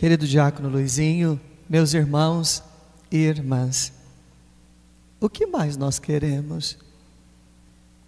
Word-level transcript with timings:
Querido 0.00 0.26
diácono 0.26 0.70
Luizinho, 0.70 1.38
meus 1.68 1.92
irmãos 1.92 2.62
e 3.12 3.18
irmãs, 3.18 3.92
o 5.20 5.28
que 5.28 5.46
mais 5.46 5.76
nós 5.76 5.98
queremos? 5.98 6.78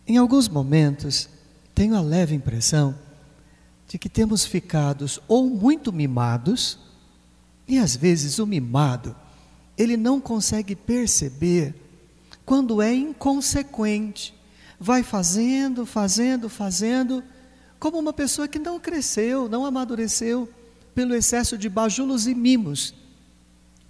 Em 0.06 0.16
alguns 0.16 0.48
momentos, 0.48 1.28
tenho 1.74 1.94
a 1.94 2.00
leve 2.00 2.34
impressão 2.34 2.94
de 3.86 3.98
que 3.98 4.08
temos 4.08 4.42
ficado 4.42 5.04
ou 5.28 5.50
muito 5.50 5.92
mimados, 5.92 6.78
e 7.68 7.76
às 7.78 7.94
vezes 7.94 8.38
o 8.38 8.46
mimado, 8.46 9.14
ele 9.76 9.98
não 9.98 10.18
consegue 10.18 10.74
perceber 10.74 11.74
quando 12.46 12.80
é 12.80 12.94
inconsequente, 12.94 14.34
vai 14.80 15.02
fazendo, 15.02 15.84
fazendo, 15.84 16.48
fazendo, 16.48 17.22
como 17.78 17.98
uma 17.98 18.14
pessoa 18.14 18.48
que 18.48 18.58
não 18.58 18.80
cresceu, 18.80 19.46
não 19.46 19.66
amadureceu 19.66 20.48
pelo 20.94 21.14
excesso 21.14 21.56
de 21.56 21.68
bajulos 21.68 22.26
e 22.26 22.34
mimos. 22.34 22.94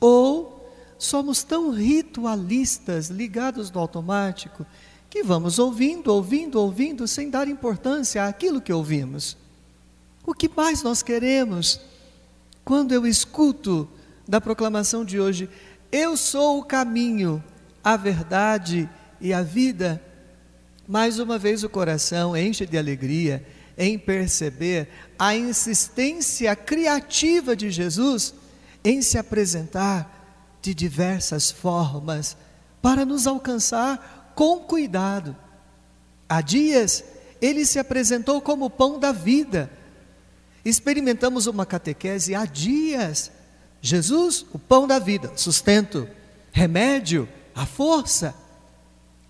Ou 0.00 0.70
somos 0.98 1.42
tão 1.42 1.70
ritualistas, 1.70 3.08
ligados 3.08 3.70
no 3.70 3.80
automático, 3.80 4.66
que 5.10 5.22
vamos 5.22 5.58
ouvindo, 5.58 6.08
ouvindo, 6.08 6.60
ouvindo, 6.60 7.06
sem 7.06 7.28
dar 7.28 7.48
importância 7.48 8.27
àquilo 8.27 8.60
que 8.60 8.72
ouvimos. 8.72 9.36
O 10.24 10.32
que 10.32 10.48
mais 10.48 10.82
nós 10.82 11.02
queremos? 11.02 11.80
Quando 12.64 12.92
eu 12.92 13.06
escuto 13.06 13.88
da 14.27 14.41
proclamação 14.41 15.05
de 15.05 15.20
hoje, 15.20 15.50
eu 15.91 16.16
sou 16.16 16.58
o 16.58 16.64
caminho, 16.64 17.42
a 17.82 17.96
verdade 17.96 18.88
e 19.20 19.32
a 19.32 19.42
vida, 19.42 20.00
mais 20.86 21.19
uma 21.19 21.38
vez 21.38 21.64
o 21.64 21.69
coração 21.69 22.36
enche 22.36 22.64
de 22.64 22.78
alegria 22.78 23.44
em 23.76 23.98
perceber 23.98 24.88
a 25.18 25.34
insistência 25.34 26.54
criativa 26.54 27.54
de 27.56 27.70
Jesus 27.70 28.34
em 28.84 29.00
se 29.02 29.18
apresentar 29.18 30.58
de 30.60 30.74
diversas 30.74 31.50
formas 31.50 32.36
para 32.80 33.05
nos 33.05 33.27
alcançar 33.27 34.32
com 34.34 34.60
cuidado. 34.60 35.36
Há 36.28 36.41
dias 36.41 37.05
ele 37.41 37.64
se 37.64 37.78
apresentou 37.78 38.41
como 38.41 38.66
o 38.66 38.70
pão 38.70 38.98
da 38.98 39.12
vida 39.12 39.70
Experimentamos 40.64 41.47
uma 41.47 41.66
catequese 41.66 42.34
há 42.34 42.44
dias. 42.44 43.30
Jesus, 43.80 44.47
o 44.52 44.58
pão 44.58 44.86
da 44.86 44.98
vida, 44.98 45.32
sustento, 45.36 46.08
remédio, 46.52 47.28
a 47.54 47.66
força. 47.66 48.34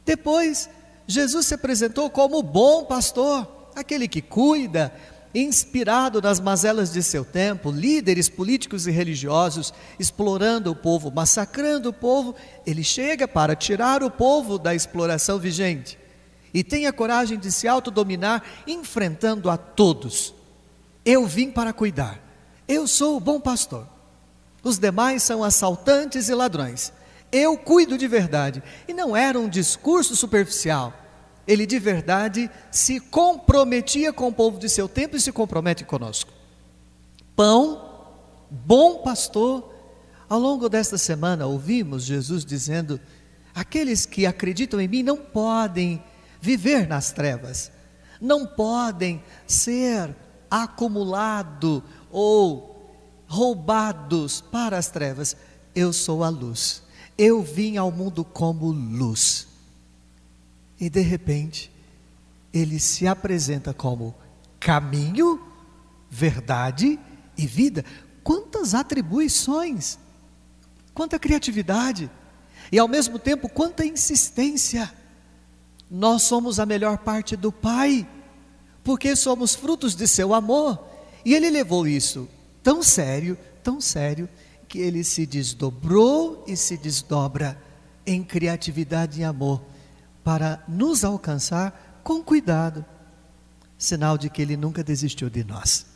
Depois, 0.04 0.68
Jesus 1.06 1.46
se 1.46 1.54
apresentou 1.54 2.10
como 2.10 2.38
o 2.38 2.42
bom 2.42 2.84
pastor, 2.84 3.61
aquele 3.74 4.08
que 4.08 4.22
cuida, 4.22 4.92
inspirado 5.34 6.20
nas 6.20 6.40
mazelas 6.40 6.92
de 6.92 7.02
seu 7.02 7.24
tempo, 7.24 7.70
líderes 7.70 8.28
políticos 8.28 8.86
e 8.86 8.90
religiosos 8.90 9.72
explorando 9.98 10.70
o 10.70 10.76
povo, 10.76 11.10
massacrando 11.10 11.88
o 11.88 11.92
povo, 11.92 12.34
ele 12.66 12.84
chega 12.84 13.26
para 13.26 13.56
tirar 13.56 14.02
o 14.02 14.10
povo 14.10 14.58
da 14.58 14.74
exploração 14.74 15.38
vigente 15.38 15.98
e 16.52 16.62
tem 16.62 16.86
a 16.86 16.92
coragem 16.92 17.38
de 17.38 17.50
se 17.50 17.66
autodominar, 17.66 18.42
enfrentando 18.66 19.48
a 19.48 19.56
todos 19.56 20.34
eu 21.04 21.26
vim 21.26 21.50
para 21.50 21.72
cuidar. 21.72 22.20
Eu 22.66 22.86
sou 22.86 23.16
o 23.16 23.20
bom 23.20 23.40
pastor. 23.40 23.86
Os 24.62 24.78
demais 24.78 25.22
são 25.22 25.42
assaltantes 25.42 26.28
e 26.28 26.34
ladrões. 26.34 26.92
Eu 27.30 27.56
cuido 27.58 27.98
de 27.98 28.06
verdade. 28.06 28.62
E 28.86 28.92
não 28.92 29.16
era 29.16 29.38
um 29.38 29.48
discurso 29.48 30.14
superficial. 30.14 30.94
Ele 31.46 31.66
de 31.66 31.78
verdade 31.78 32.50
se 32.70 33.00
comprometia 33.00 34.12
com 34.12 34.28
o 34.28 34.32
povo 34.32 34.58
de 34.58 34.68
seu 34.68 34.88
tempo 34.88 35.16
e 35.16 35.20
se 35.20 35.32
compromete 35.32 35.84
conosco. 35.84 36.32
Pão, 37.34 38.06
bom 38.50 38.98
pastor. 38.98 39.72
Ao 40.28 40.38
longo 40.38 40.68
desta 40.68 40.96
semana 40.96 41.46
ouvimos 41.46 42.04
Jesus 42.04 42.44
dizendo: 42.44 43.00
aqueles 43.54 44.06
que 44.06 44.24
acreditam 44.24 44.80
em 44.80 44.88
mim 44.88 45.02
não 45.02 45.16
podem 45.16 46.02
viver 46.40 46.86
nas 46.86 47.12
trevas, 47.12 47.70
não 48.20 48.46
podem 48.46 49.22
ser 49.46 50.14
acumulado 50.50 51.82
ou 52.10 52.72
roubados 53.26 54.40
para 54.40 54.78
as 54.78 54.88
trevas. 54.88 55.36
Eu 55.74 55.92
sou 55.92 56.22
a 56.22 56.28
luz. 56.28 56.82
Eu 57.16 57.42
vim 57.42 57.76
ao 57.76 57.90
mundo 57.90 58.24
como 58.24 58.70
luz. 58.70 59.51
E 60.82 60.90
de 60.90 61.00
repente, 61.00 61.70
ele 62.52 62.80
se 62.80 63.06
apresenta 63.06 63.72
como 63.72 64.12
caminho, 64.58 65.40
verdade 66.10 66.98
e 67.38 67.46
vida. 67.46 67.84
Quantas 68.24 68.74
atribuições, 68.74 69.96
quanta 70.92 71.20
criatividade, 71.20 72.10
e 72.72 72.80
ao 72.80 72.88
mesmo 72.88 73.16
tempo, 73.16 73.48
quanta 73.48 73.86
insistência. 73.86 74.92
Nós 75.88 76.22
somos 76.22 76.58
a 76.58 76.66
melhor 76.66 76.98
parte 76.98 77.36
do 77.36 77.52
Pai 77.52 78.04
porque 78.82 79.14
somos 79.14 79.54
frutos 79.54 79.94
de 79.94 80.08
seu 80.08 80.34
amor. 80.34 80.84
E 81.24 81.32
ele 81.32 81.48
levou 81.48 81.86
isso 81.86 82.28
tão 82.60 82.82
sério, 82.82 83.38
tão 83.62 83.80
sério, 83.80 84.28
que 84.66 84.80
ele 84.80 85.04
se 85.04 85.26
desdobrou 85.26 86.42
e 86.44 86.56
se 86.56 86.76
desdobra 86.76 87.56
em 88.04 88.24
criatividade 88.24 89.20
e 89.20 89.24
amor 89.24 89.62
para 90.24 90.62
nos 90.68 91.04
alcançar 91.04 92.00
com 92.02 92.22
cuidado, 92.22 92.84
sinal 93.76 94.16
de 94.16 94.30
que 94.30 94.42
ele 94.42 94.56
nunca 94.56 94.82
desistiu 94.82 95.28
de 95.28 95.44
nós. 95.44 95.86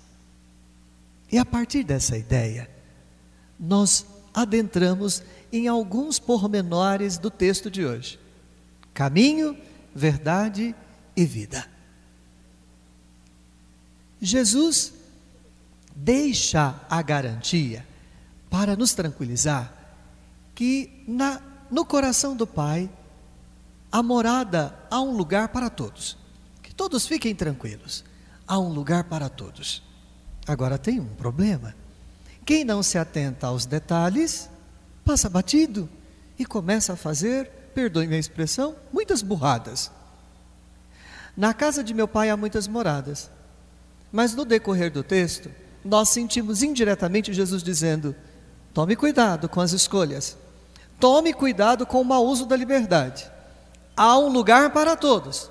E 1.31 1.39
a 1.39 1.45
partir 1.45 1.85
dessa 1.85 2.17
ideia, 2.17 2.71
nós 3.59 4.07
adentramos 4.35 5.23
em 5.53 5.67
alguns 5.69 6.19
pormenores 6.19 7.19
do 7.19 7.31
texto 7.31 7.71
de 7.71 7.85
hoje: 7.85 8.19
caminho, 8.93 9.57
verdade 9.95 10.75
e 11.17 11.25
vida. 11.25 11.67
Jesus 14.21 14.93
deixa 15.95 16.81
a 16.89 17.01
garantia 17.03 17.87
para 18.51 18.77
nos 18.77 18.95
tranquilizar 18.95 19.73
que 20.55 21.05
na, 21.07 21.41
no 21.71 21.85
coração 21.85 22.37
do 22.37 22.47
Pai 22.47 22.89
a 23.91 24.03
morada 24.03 24.75
há 24.91 25.01
um 25.01 25.17
lugar 25.17 25.49
para 25.49 25.71
todos. 25.71 26.17
Que 26.63 26.75
todos 26.75 27.07
fiquem 27.07 27.35
tranquilos. 27.35 28.05
Há 28.47 28.59
um 28.59 28.69
lugar 28.69 29.05
para 29.05 29.29
todos. 29.29 29.83
Agora 30.47 30.79
tem 30.79 31.01
um 31.01 31.15
problema. 31.15 31.75
Quem 32.45 32.65
não 32.65 32.83
se 32.83 32.99
atenta 32.99 33.49
aos 33.49 33.67
detalhes 33.67 34.49
passa 35.05 35.29
batido 35.29 35.89
e 36.39 36.45
começa 36.45 36.93
a 36.93 36.97
fazer, 36.97 37.49
perdoe 37.75 38.07
minha 38.07 38.21
expressão, 38.21 38.77
muitas 38.93 39.23
burradas. 39.23 39.91
Na 41.37 41.53
casa 41.53 41.83
de 41.83 41.93
meu 41.93 42.09
pai 42.09 42.31
há 42.31 42.37
muitas 42.37 42.67
moradas. 42.67 43.31
Mas 44.13 44.35
no 44.35 44.45
decorrer 44.45 44.91
do 44.91 45.03
texto, 45.03 45.51
nós 45.85 46.09
sentimos 46.09 46.63
indiretamente 46.63 47.33
Jesus 47.35 47.63
dizendo: 47.63 48.15
tome 48.73 48.97
cuidado 48.97 49.49
com 49.49 49.61
as 49.61 49.73
escolhas, 49.73 50.37
tome 50.99 51.33
cuidado 51.33 51.87
com 51.87 52.01
o 52.01 52.05
mau 52.05 52.25
uso 52.27 52.47
da 52.47 52.57
liberdade. 52.57 53.31
Há 53.97 54.19
um 54.19 54.29
lugar 54.29 54.71
para 54.71 54.95
todos, 54.95 55.51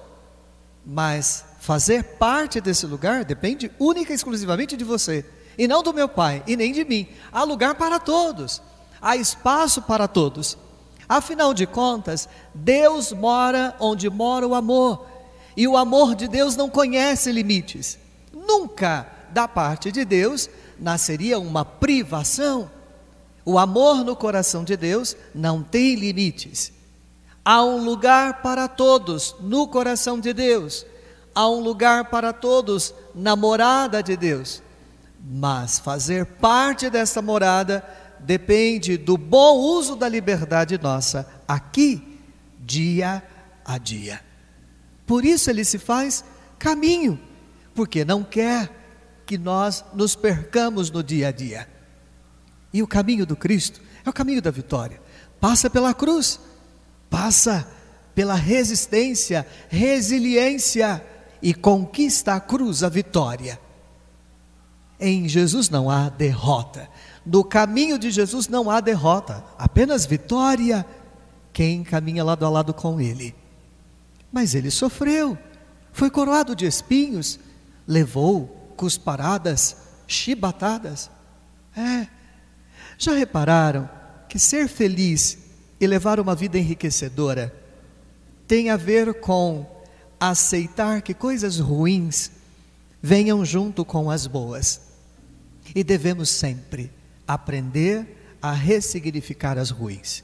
mas 0.85 1.43
fazer 1.59 2.03
parte 2.03 2.61
desse 2.61 2.85
lugar 2.85 3.25
depende 3.25 3.71
única 3.79 4.11
e 4.11 4.15
exclusivamente 4.15 4.77
de 4.77 4.83
você, 4.83 5.25
e 5.57 5.67
não 5.67 5.81
do 5.81 5.93
meu 5.93 6.07
pai, 6.07 6.43
e 6.45 6.55
nem 6.55 6.71
de 6.71 6.85
mim. 6.85 7.07
Há 7.31 7.43
lugar 7.43 7.75
para 7.75 7.99
todos, 7.99 8.61
há 9.01 9.15
espaço 9.15 9.81
para 9.81 10.07
todos. 10.07 10.57
Afinal 11.09 11.53
de 11.53 11.65
contas, 11.65 12.29
Deus 12.53 13.11
mora 13.11 13.75
onde 13.79 14.09
mora 14.09 14.47
o 14.47 14.53
amor, 14.53 15.07
e 15.57 15.67
o 15.67 15.75
amor 15.75 16.15
de 16.15 16.27
Deus 16.27 16.55
não 16.55 16.69
conhece 16.69 17.31
limites 17.31 18.05
nunca 18.45 19.07
da 19.31 19.47
parte 19.47 19.91
de 19.91 20.05
Deus 20.05 20.49
nasceria 20.79 21.39
uma 21.39 21.65
privação. 21.65 22.69
O 23.43 23.57
amor 23.57 24.03
no 24.03 24.15
coração 24.15 24.63
de 24.63 24.77
Deus 24.77 25.15
não 25.33 25.61
tem 25.61 25.95
limites. 25.95 26.71
Há 27.45 27.63
um 27.63 27.85
lugar 27.85 28.41
para 28.41 28.67
todos 28.67 29.35
no 29.39 29.67
coração 29.67 30.19
de 30.19 30.33
Deus. 30.33 30.83
Há 31.33 31.47
um 31.47 31.59
lugar 31.59 32.05
para 32.05 32.33
todos 32.33 32.91
na 33.13 33.35
morada 33.35 34.01
de 34.01 34.17
Deus. 34.17 34.63
Mas 35.23 35.77
fazer 35.77 36.25
parte 36.25 36.89
dessa 36.89 37.21
morada 37.21 37.85
depende 38.19 38.97
do 38.97 39.15
bom 39.15 39.59
uso 39.59 39.95
da 39.95 40.09
liberdade 40.09 40.77
nossa 40.79 41.27
aqui, 41.47 42.19
dia 42.59 43.21
a 43.63 43.77
dia. 43.77 44.21
Por 45.05 45.23
isso 45.23 45.51
ele 45.51 45.63
se 45.63 45.77
faz 45.77 46.25
caminho 46.57 47.19
porque 47.75 48.05
não 48.05 48.23
quer 48.23 48.71
que 49.25 49.37
nós 49.37 49.83
nos 49.93 50.15
percamos 50.15 50.89
no 50.89 51.03
dia 51.03 51.27
a 51.27 51.31
dia. 51.31 51.67
E 52.73 52.81
o 52.81 52.87
caminho 52.87 53.25
do 53.25 53.35
Cristo 53.35 53.81
é 54.03 54.09
o 54.09 54.13
caminho 54.13 54.41
da 54.41 54.49
vitória. 54.49 55.01
Passa 55.39 55.69
pela 55.69 55.93
cruz, 55.93 56.39
passa 57.15 57.65
pela 58.13 58.35
resistência, 58.35 59.47
resiliência 59.69 61.01
e 61.41 61.53
conquista 61.53 62.33
a 62.33 62.41
cruz, 62.41 62.83
a 62.83 62.89
vitória. 62.89 63.57
Em 64.99 65.25
Jesus 65.25 65.69
não 65.69 65.89
há 65.89 66.09
derrota. 66.09 66.89
No 67.25 67.41
caminho 67.41 67.97
de 67.97 68.11
Jesus 68.11 68.49
não 68.49 68.69
há 68.69 68.81
derrota, 68.81 69.45
apenas 69.57 70.05
vitória. 70.05 70.85
Quem 71.53 71.85
caminha 71.85 72.21
lado 72.21 72.45
a 72.45 72.49
lado 72.49 72.73
com 72.73 72.99
Ele. 72.99 73.33
Mas 74.29 74.53
ele 74.53 74.69
sofreu, 74.69 75.37
foi 75.93 76.09
coroado 76.09 76.53
de 76.53 76.65
espinhos, 76.65 77.39
levou 77.87 78.73
cusparadas, 78.75 79.77
chibatadas. 80.05 81.09
É. 81.77 82.07
Já 82.97 83.13
repararam 83.13 83.89
que 84.27 84.37
ser 84.37 84.67
feliz 84.67 85.44
e 85.85 85.87
levar 85.87 86.19
uma 86.19 86.35
vida 86.35 86.57
enriquecedora 86.57 87.53
tem 88.47 88.69
a 88.69 88.75
ver 88.77 89.13
com 89.21 89.65
aceitar 90.19 91.01
que 91.01 91.13
coisas 91.13 91.59
ruins 91.59 92.31
venham 93.01 93.45
junto 93.45 93.85
com 93.85 94.09
as 94.09 94.27
boas. 94.27 94.81
E 95.75 95.83
devemos 95.83 96.29
sempre 96.29 96.91
aprender 97.27 98.37
a 98.41 98.51
ressignificar 98.51 99.57
as 99.57 99.69
ruins. 99.69 100.23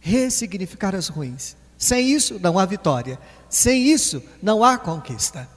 Ressignificar 0.00 0.94
as 0.94 1.08
ruins. 1.08 1.56
Sem 1.76 2.10
isso 2.10 2.38
não 2.40 2.58
há 2.58 2.66
vitória. 2.66 3.18
Sem 3.48 3.90
isso 3.90 4.22
não 4.42 4.62
há 4.62 4.78
conquista. 4.78 5.48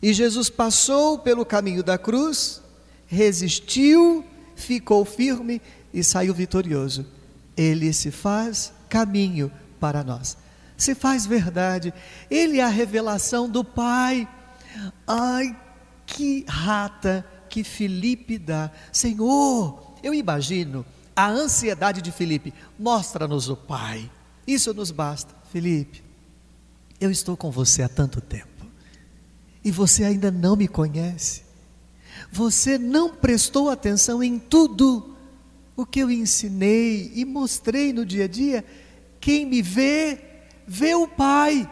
E 0.00 0.12
Jesus 0.12 0.50
passou 0.50 1.18
pelo 1.18 1.46
caminho 1.46 1.82
da 1.82 1.96
cruz, 1.96 2.60
resistiu, 3.06 4.24
ficou 4.54 5.04
firme 5.04 5.60
e 5.92 6.02
saiu 6.02 6.34
vitorioso. 6.34 7.06
Ele 7.56 7.92
se 7.92 8.10
faz 8.10 8.72
caminho 8.88 9.50
para 9.78 10.02
nós 10.02 10.36
se 10.76 10.94
faz 10.94 11.26
verdade. 11.26 11.92
Ele 12.30 12.58
é 12.58 12.64
a 12.64 12.68
revelação 12.68 13.48
do 13.48 13.64
Pai. 13.64 14.28
Ai, 15.06 15.56
que 16.06 16.44
rata 16.48 17.26
que 17.48 17.62
Felipe 17.62 18.38
dá. 18.38 18.70
Senhor, 18.92 19.94
eu 20.02 20.12
imagino 20.12 20.84
a 21.14 21.28
ansiedade 21.28 22.02
de 22.02 22.10
Felipe. 22.10 22.52
Mostra-nos 22.78 23.48
o 23.48 23.56
Pai. 23.56 24.10
Isso 24.46 24.74
nos 24.74 24.90
basta. 24.90 25.34
Felipe, 25.52 26.02
eu 27.00 27.10
estou 27.10 27.36
com 27.36 27.50
você 27.50 27.82
há 27.82 27.88
tanto 27.88 28.20
tempo. 28.20 28.48
E 29.64 29.70
você 29.70 30.04
ainda 30.04 30.30
não 30.30 30.56
me 30.56 30.68
conhece. 30.68 31.42
Você 32.30 32.76
não 32.76 33.14
prestou 33.14 33.70
atenção 33.70 34.22
em 34.22 34.38
tudo 34.38 35.13
o 35.76 35.84
que 35.84 36.00
eu 36.00 36.10
ensinei 36.10 37.12
e 37.14 37.24
mostrei 37.24 37.92
no 37.92 38.04
dia 38.04 38.24
a 38.24 38.28
dia. 38.28 38.64
Quem 39.20 39.44
me 39.46 39.60
vê, 39.62 40.18
vê 40.66 40.94
o 40.94 41.08
Pai. 41.08 41.68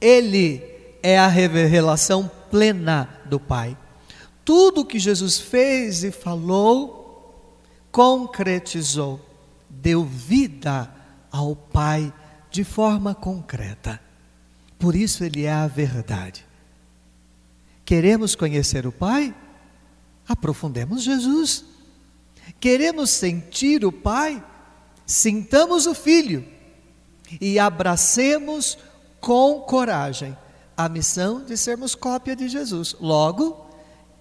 Ele 0.00 0.62
é 1.02 1.18
a 1.18 1.26
revelação 1.26 2.30
plena 2.50 3.08
do 3.26 3.40
Pai. 3.40 3.76
Tudo 4.44 4.84
que 4.84 4.98
Jesus 4.98 5.38
fez 5.38 6.04
e 6.04 6.10
falou, 6.10 7.44
concretizou, 7.90 9.20
deu 9.68 10.04
vida 10.04 10.92
ao 11.30 11.54
Pai 11.54 12.12
de 12.50 12.64
forma 12.64 13.14
concreta. 13.14 14.00
Por 14.78 14.94
isso 14.96 15.22
ele 15.24 15.44
é 15.44 15.52
a 15.52 15.66
verdade. 15.66 16.46
Queremos 17.84 18.34
conhecer 18.34 18.86
o 18.86 18.92
Pai? 18.92 19.34
Aprofundemos 20.26 21.02
Jesus. 21.02 21.64
Queremos 22.58 23.10
sentir 23.10 23.84
o 23.84 23.92
Pai? 23.92 24.42
Sintamos 25.06 25.86
o 25.86 25.94
Filho 25.94 26.44
e 27.40 27.58
abracemos 27.58 28.78
com 29.20 29.60
coragem 29.60 30.36
a 30.76 30.88
missão 30.88 31.44
de 31.44 31.56
sermos 31.56 31.94
cópia 31.94 32.34
de 32.34 32.48
Jesus. 32.48 32.96
Logo, 32.98 33.66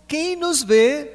quem 0.07 0.35
nos 0.35 0.61
vê 0.61 1.09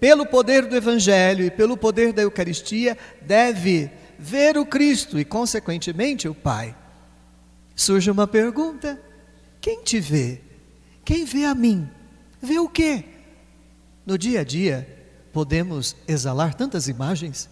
pelo 0.00 0.26
poder 0.26 0.66
do 0.66 0.76
Evangelho 0.76 1.44
e 1.44 1.50
pelo 1.50 1.76
poder 1.76 2.12
da 2.12 2.22
Eucaristia 2.22 2.98
deve 3.20 3.90
ver 4.18 4.58
o 4.58 4.66
Cristo 4.66 5.18
e, 5.18 5.24
consequentemente, 5.24 6.26
o 6.26 6.34
Pai. 6.34 6.74
Surge 7.76 8.10
uma 8.10 8.26
pergunta: 8.26 9.00
quem 9.60 9.82
te 9.82 10.00
vê? 10.00 10.40
Quem 11.04 11.24
vê 11.24 11.44
a 11.44 11.54
mim? 11.54 11.88
Vê 12.40 12.58
o 12.58 12.68
quê? 12.68 13.04
No 14.04 14.18
dia 14.18 14.40
a 14.40 14.44
dia, 14.44 14.99
podemos 15.32 15.96
exalar 16.06 16.54
tantas 16.54 16.88
imagens, 16.88 17.48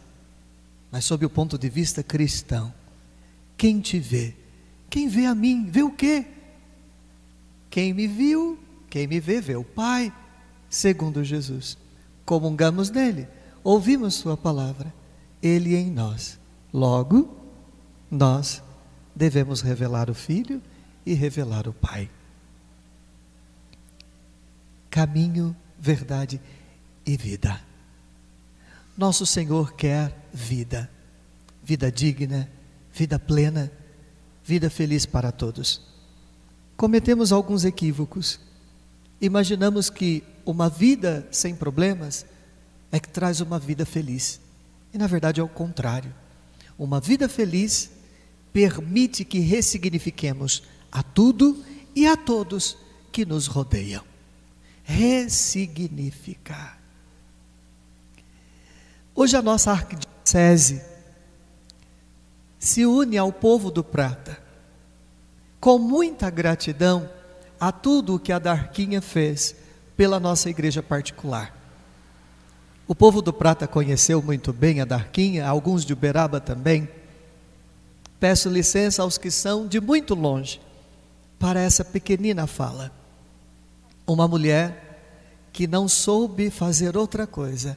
mas 0.90 1.04
sob 1.04 1.24
o 1.24 1.30
ponto 1.30 1.58
de 1.58 1.68
vista 1.68 2.02
cristão, 2.02 2.72
quem 3.56 3.80
te 3.80 3.98
vê? 3.98 4.34
Quem 4.88 5.08
vê 5.08 5.26
a 5.26 5.34
mim? 5.34 5.66
Vê 5.70 5.82
o 5.82 5.90
quê? 5.90 6.26
Quem 7.70 7.92
me 7.92 8.06
viu, 8.06 8.58
quem 8.88 9.06
me 9.06 9.20
vê, 9.20 9.40
vê 9.40 9.56
o 9.56 9.64
Pai, 9.64 10.12
segundo 10.70 11.22
Jesus. 11.22 11.76
Comungamos 12.24 12.90
nele, 12.90 13.28
ouvimos 13.62 14.14
Sua 14.14 14.36
palavra, 14.36 14.92
Ele 15.42 15.76
em 15.76 15.90
nós. 15.90 16.38
Logo, 16.72 17.36
nós 18.10 18.62
devemos 19.14 19.60
revelar 19.60 20.08
o 20.08 20.14
Filho 20.14 20.62
e 21.04 21.14
revelar 21.14 21.68
o 21.68 21.72
Pai. 21.72 22.10
Caminho, 24.90 25.54
verdade 25.78 26.40
e 27.04 27.16
vida. 27.16 27.67
Nosso 28.98 29.24
Senhor 29.24 29.74
quer 29.74 30.12
vida, 30.34 30.90
vida 31.62 31.90
digna, 31.90 32.50
vida 32.92 33.16
plena, 33.16 33.70
vida 34.44 34.68
feliz 34.68 35.06
para 35.06 35.30
todos. 35.30 35.80
Cometemos 36.76 37.30
alguns 37.30 37.64
equívocos. 37.64 38.40
Imaginamos 39.20 39.88
que 39.88 40.24
uma 40.44 40.68
vida 40.68 41.28
sem 41.30 41.54
problemas 41.54 42.26
é 42.90 42.98
que 42.98 43.08
traz 43.08 43.40
uma 43.40 43.56
vida 43.56 43.86
feliz. 43.86 44.40
E 44.92 44.98
na 44.98 45.06
verdade 45.06 45.38
é 45.40 45.44
o 45.44 45.48
contrário. 45.48 46.12
Uma 46.76 46.98
vida 46.98 47.28
feliz 47.28 47.92
permite 48.52 49.24
que 49.24 49.38
ressignifiquemos 49.38 50.64
a 50.90 51.04
tudo 51.04 51.64
e 51.94 52.04
a 52.04 52.16
todos 52.16 52.76
que 53.12 53.24
nos 53.24 53.46
rodeiam. 53.46 54.02
Ressignificar. 54.82 56.77
Hoje 59.20 59.36
a 59.36 59.42
nossa 59.42 59.72
arquidiocese 59.72 60.80
se 62.56 62.86
une 62.86 63.18
ao 63.18 63.32
povo 63.32 63.68
do 63.68 63.82
Prata, 63.82 64.38
com 65.58 65.76
muita 65.76 66.30
gratidão 66.30 67.10
a 67.58 67.72
tudo 67.72 68.14
o 68.14 68.18
que 68.20 68.30
a 68.30 68.38
Darquinha 68.38 69.02
fez 69.02 69.56
pela 69.96 70.20
nossa 70.20 70.48
igreja 70.48 70.84
particular. 70.84 71.52
O 72.86 72.94
povo 72.94 73.20
do 73.20 73.32
Prata 73.32 73.66
conheceu 73.66 74.22
muito 74.22 74.52
bem 74.52 74.80
a 74.80 74.84
Darquinha, 74.84 75.48
alguns 75.48 75.84
de 75.84 75.92
Uberaba 75.92 76.38
também. 76.40 76.88
Peço 78.20 78.48
licença 78.48 79.02
aos 79.02 79.18
que 79.18 79.32
são 79.32 79.66
de 79.66 79.80
muito 79.80 80.14
longe 80.14 80.60
para 81.40 81.58
essa 81.58 81.84
pequenina 81.84 82.46
fala. 82.46 82.92
Uma 84.06 84.28
mulher 84.28 85.00
que 85.52 85.66
não 85.66 85.88
soube 85.88 86.50
fazer 86.50 86.96
outra 86.96 87.26
coisa 87.26 87.76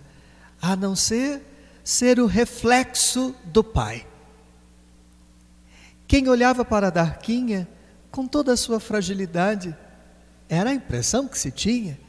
a 0.61 0.75
não 0.75 0.95
ser 0.95 1.41
ser 1.83 2.19
o 2.19 2.27
reflexo 2.27 3.35
do 3.45 3.63
Pai. 3.63 4.05
Quem 6.07 6.27
olhava 6.27 6.63
para 6.63 6.91
Darquinha, 6.91 7.67
com 8.11 8.27
toda 8.27 8.53
a 8.53 8.57
sua 8.57 8.79
fragilidade, 8.79 9.75
era 10.47 10.69
a 10.69 10.73
impressão 10.73 11.27
que 11.27 11.39
se 11.39 11.49
tinha. 11.51 11.99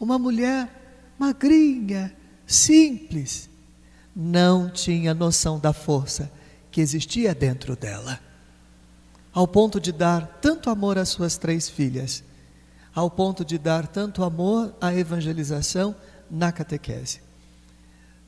Uma 0.00 0.18
mulher 0.18 0.68
magrinha, 1.18 2.14
simples, 2.46 3.48
não 4.16 4.70
tinha 4.70 5.14
noção 5.14 5.58
da 5.58 5.72
força 5.72 6.30
que 6.70 6.80
existia 6.80 7.34
dentro 7.34 7.76
dela. 7.76 8.18
Ao 9.32 9.46
ponto 9.46 9.80
de 9.80 9.92
dar 9.92 10.38
tanto 10.40 10.70
amor 10.70 10.96
às 10.96 11.10
suas 11.10 11.36
três 11.36 11.68
filhas, 11.68 12.24
ao 12.94 13.10
ponto 13.10 13.44
de 13.44 13.58
dar 13.58 13.86
tanto 13.86 14.22
amor 14.22 14.74
à 14.80 14.94
evangelização 14.94 15.94
na 16.30 16.50
catequese. 16.52 17.23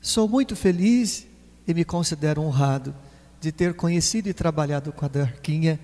Sou 0.07 0.25
muito 0.25 0.55
feliz 0.55 1.27
e 1.67 1.73
me 1.73 1.83
considero 1.83 2.41
honrado 2.41 2.95
de 3.41 3.51
ter 3.51 3.73
conhecido 3.73 4.29
e 4.29 4.33
trabalhado 4.33 4.93
com 4.93 5.03
a 5.03 5.09
Darquinha 5.09 5.77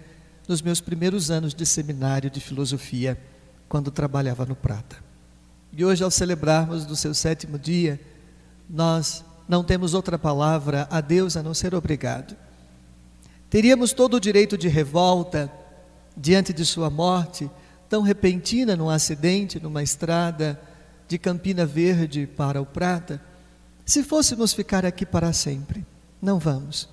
nos 0.47 0.61
meus 0.61 0.79
primeiros 0.79 1.29
anos 1.29 1.53
de 1.53 1.65
seminário 1.65 2.29
de 2.29 2.39
filosofia, 2.39 3.19
quando 3.67 3.91
trabalhava 3.91 4.45
no 4.45 4.55
Prata. 4.55 4.95
E 5.73 5.83
hoje, 5.83 6.05
ao 6.05 6.09
celebrarmos 6.09 6.85
do 6.85 6.95
seu 6.95 7.13
sétimo 7.13 7.59
dia, 7.59 7.99
nós 8.69 9.25
não 9.45 9.61
temos 9.61 9.93
outra 9.93 10.17
palavra 10.17 10.87
a 10.89 11.01
Deus 11.01 11.35
a 11.35 11.43
não 11.43 11.53
ser 11.53 11.75
obrigado. 11.75 12.33
Teríamos 13.49 13.91
todo 13.91 14.13
o 14.13 14.21
direito 14.21 14.57
de 14.57 14.69
revolta 14.69 15.51
diante 16.15 16.53
de 16.53 16.65
sua 16.65 16.89
morte, 16.89 17.51
tão 17.89 18.01
repentina 18.01 18.73
num 18.73 18.89
acidente 18.89 19.59
numa 19.59 19.83
estrada 19.83 20.57
de 21.09 21.17
Campina 21.17 21.65
Verde 21.65 22.25
para 22.25 22.61
o 22.61 22.65
Prata, 22.65 23.21
se 23.85 24.03
fôssemos 24.03 24.53
ficar 24.53 24.85
aqui 24.85 25.05
para 25.05 25.33
sempre. 25.33 25.85
Não 26.21 26.39
vamos. 26.39 26.89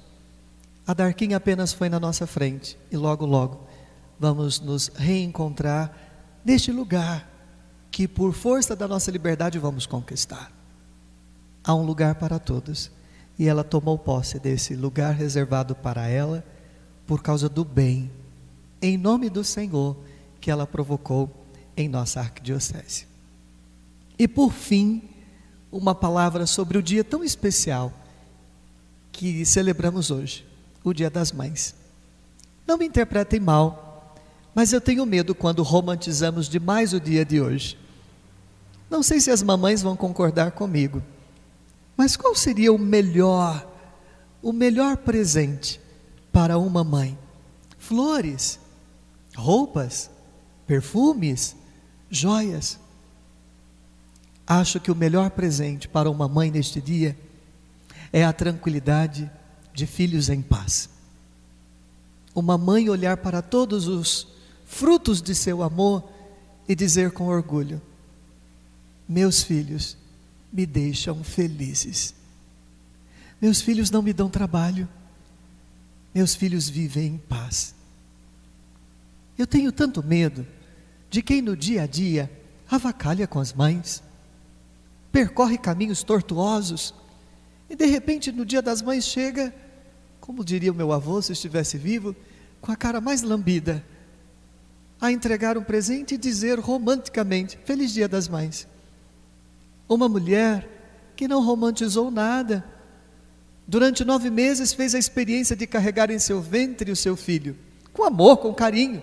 A 0.87 0.93
Darquinha 0.93 1.37
apenas 1.37 1.73
foi 1.73 1.89
na 1.89 2.01
nossa 2.01 2.27
frente 2.27 2.77
e 2.91 2.97
logo, 2.97 3.25
logo 3.25 3.67
vamos 4.19 4.61
nos 4.61 4.89
reencontrar 4.89 5.97
neste 6.45 6.73
lugar 6.73 7.29
que, 7.91 8.07
por 8.07 8.33
força 8.33 8.77
da 8.77 8.87
nossa 8.87 9.11
liberdade, 9.11 9.59
vamos 9.59 9.87
conquistar. 9.87 10.53
há 11.63 11.75
um 11.75 11.85
lugar 11.85 12.15
para 12.17 12.39
todos. 12.39 12.91
E 13.39 13.47
ela 13.49 13.65
tomou 13.65 13.99
posse 13.99 14.39
desse 14.39 14.75
lugar 14.75 15.15
reservado 15.15 15.75
para 15.75 16.07
ela 16.07 16.45
por 17.07 17.23
causa 17.23 17.49
do 17.49 17.65
bem, 17.65 18.11
em 18.83 18.97
nome 18.97 19.31
do 19.31 19.43
Senhor, 19.43 19.97
que 20.41 20.51
ela 20.51 20.67
provocou 20.67 21.29
em 21.77 21.89
nossa 21.89 22.21
arquidiocese. 22.21 23.07
E 24.19 24.29
por 24.29 24.53
fim, 24.53 25.10
uma 25.71 25.95
palavra 25.95 26.47
sobre 26.47 26.79
o 26.79 26.83
dia 26.83 27.05
tão 27.05 27.23
especial 27.23 27.93
que 29.13 29.45
celebramos 29.45 30.11
hoje, 30.11 30.47
o 30.83 30.93
Dia 30.93 31.11
das 31.11 31.33
Mães. 31.33 31.75
Não 32.67 32.77
me 32.79 32.87
interpretem 32.87 33.41
mal, 33.41 34.17
mas 34.55 34.73
eu 34.73 34.81
tenho 34.81 35.07
medo 35.07 35.35
quando 35.35 35.63
romantizamos 35.63 36.49
demais 36.49 36.93
o 36.93 37.01
dia 37.01 37.25
de 37.25 37.41
hoje. 37.41 37.79
Não 38.89 39.03
sei 39.03 39.21
se 39.21 39.31
as 39.31 39.43
mamães 39.43 39.83
vão 39.83 39.97
concordar 39.97 40.53
comigo, 40.53 41.03
mas 41.97 42.17
qual 42.17 42.35
seria 42.35 42.73
o 42.73 42.79
melhor, 42.79 43.67
o 44.43 44.53
melhor 44.53 44.97
presente 44.97 45.81
para 46.33 46.59
uma 46.59 46.83
mãe? 46.83 47.17
Flores, 47.79 48.59
roupas, 49.37 50.11
perfumes, 50.67 51.55
joias. 52.11 52.79
Acho 54.53 54.81
que 54.81 54.91
o 54.91 54.97
melhor 54.97 55.31
presente 55.31 55.87
para 55.87 56.11
uma 56.11 56.27
mãe 56.27 56.51
neste 56.51 56.81
dia 56.81 57.17
é 58.13 58.25
a 58.25 58.33
tranquilidade 58.33 59.31
de 59.73 59.87
filhos 59.87 60.29
em 60.29 60.43
paz. 60.43 60.91
Uma 62.35 62.59
mãe 62.59 62.91
olhar 62.91 63.19
para 63.19 63.43
todos 63.43 63.87
os 63.87 64.27
frutos 64.67 65.23
de 65.23 65.37
seu 65.37 65.63
amor 65.63 66.03
e 66.69 66.75
dizer 66.75 67.13
com 67.13 67.29
orgulho: 67.29 67.81
Meus 69.09 69.41
filhos 69.41 69.97
me 70.53 70.67
deixam 70.67 71.23
felizes. 71.23 72.13
Meus 73.41 73.61
filhos 73.61 73.89
não 73.89 74.03
me 74.03 74.13
dão 74.13 74.29
trabalho. 74.29 74.89
Meus 76.13 76.35
filhos 76.35 76.69
vivem 76.69 77.07
em 77.07 77.19
paz. 77.19 77.73
Eu 79.39 79.47
tenho 79.47 79.71
tanto 79.71 80.03
medo 80.03 80.45
de 81.09 81.23
quem 81.23 81.41
no 81.41 81.57
dia 81.57 81.85
a 81.85 81.87
dia 81.87 82.29
avacalha 82.69 83.29
com 83.29 83.39
as 83.39 83.53
mães, 83.53 84.03
percorre 85.13 85.59
caminhos 85.59 86.03
tortuosos 86.03 86.95
e 87.69 87.77
de 87.77 87.87
repente 87.87 88.33
no 88.33 88.45
dia 88.45 88.61
das 88.61 88.83
mães 88.83 89.05
chega, 89.05 89.55
como 90.21 90.45
diria 90.45 90.73
o 90.73 90.75
meu 90.75 90.93
avô 90.93 91.23
se 91.23 91.33
estivesse 91.33 91.79
vivo, 91.79 92.15
com 92.61 92.73
a 92.73 92.77
cara 92.77 93.01
mais 93.01 93.23
lambida, 93.23 93.85
a 95.01 95.11
entregar 95.11 95.57
um 95.57 95.63
presente 95.63 96.15
e 96.15 96.19
dizer 96.19 96.59
romanticamente: 96.59 97.59
Feliz 97.65 97.93
Dia 97.93 98.09
das 98.09 98.29
Mães. 98.29 98.69
Uma 99.89 100.09
mulher 100.09 100.69
que 101.17 101.27
não 101.27 101.45
romantizou 101.45 102.11
nada, 102.11 102.65
durante 103.67 104.05
nove 104.05 104.31
meses 104.31 104.73
fez 104.73 104.95
a 104.95 104.99
experiência 104.99 105.57
de 105.57 105.67
carregar 105.67 106.11
em 106.11 106.19
seu 106.19 106.41
ventre 106.41 106.91
o 106.91 106.97
seu 106.97 107.17
filho, 107.17 107.57
com 107.93 108.05
amor, 108.05 108.39
com 108.39 108.53
carinho. 108.53 109.03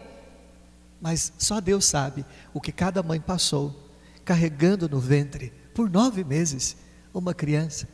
Mas 1.01 1.31
só 1.37 1.59
Deus 1.59 1.85
sabe 1.85 2.25
o 2.53 2.61
que 2.61 2.71
cada 2.71 3.03
mãe 3.03 3.19
passou, 3.19 3.91
carregando 4.23 4.89
no 4.89 4.99
ventre, 4.99 5.53
por 5.77 5.91
nove 5.91 6.23
meses, 6.23 6.75
uma 7.13 7.35
criança. 7.35 7.87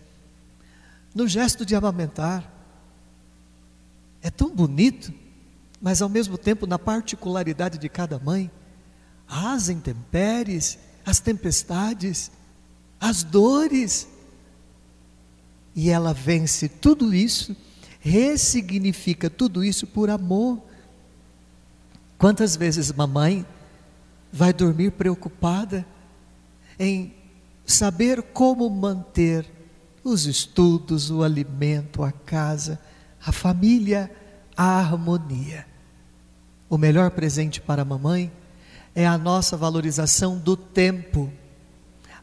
No 1.13 1.27
gesto 1.27 1.65
de 1.65 1.75
amamentar, 1.75 2.49
é 4.21 4.31
tão 4.31 4.55
bonito, 4.55 5.13
mas 5.81 6.01
ao 6.01 6.07
mesmo 6.07 6.37
tempo, 6.37 6.65
na 6.65 6.79
particularidade 6.79 7.77
de 7.77 7.89
cada 7.89 8.17
mãe, 8.17 8.49
as 9.27 9.67
intempéries, 9.67 10.79
as 11.05 11.19
tempestades, 11.19 12.31
as 13.01 13.21
dores, 13.21 14.07
e 15.75 15.89
ela 15.89 16.13
vence 16.13 16.69
tudo 16.69 17.13
isso, 17.13 17.53
ressignifica 17.99 19.29
tudo 19.29 19.61
isso 19.61 19.85
por 19.85 20.09
amor. 20.09 20.57
Quantas 22.17 22.55
vezes 22.55 22.93
mamãe 22.93 23.45
vai 24.31 24.53
dormir 24.53 24.91
preocupada 24.91 25.85
em 26.79 27.13
saber 27.65 28.21
como 28.21 28.69
manter 28.69 29.45
os 30.03 30.25
estudos, 30.25 31.09
o 31.09 31.23
alimento, 31.23 32.03
a 32.03 32.11
casa, 32.11 32.79
a 33.25 33.31
família, 33.31 34.11
a 34.55 34.77
harmonia. 34.79 35.65
O 36.69 36.77
melhor 36.77 37.11
presente 37.11 37.61
para 37.61 37.83
a 37.83 37.85
mamãe 37.85 38.31
é 38.93 39.07
a 39.07 39.17
nossa 39.17 39.55
valorização 39.55 40.37
do 40.37 40.57
tempo, 40.57 41.31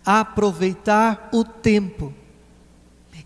aproveitar 0.05 1.31
o 1.33 1.45
tempo 1.45 2.13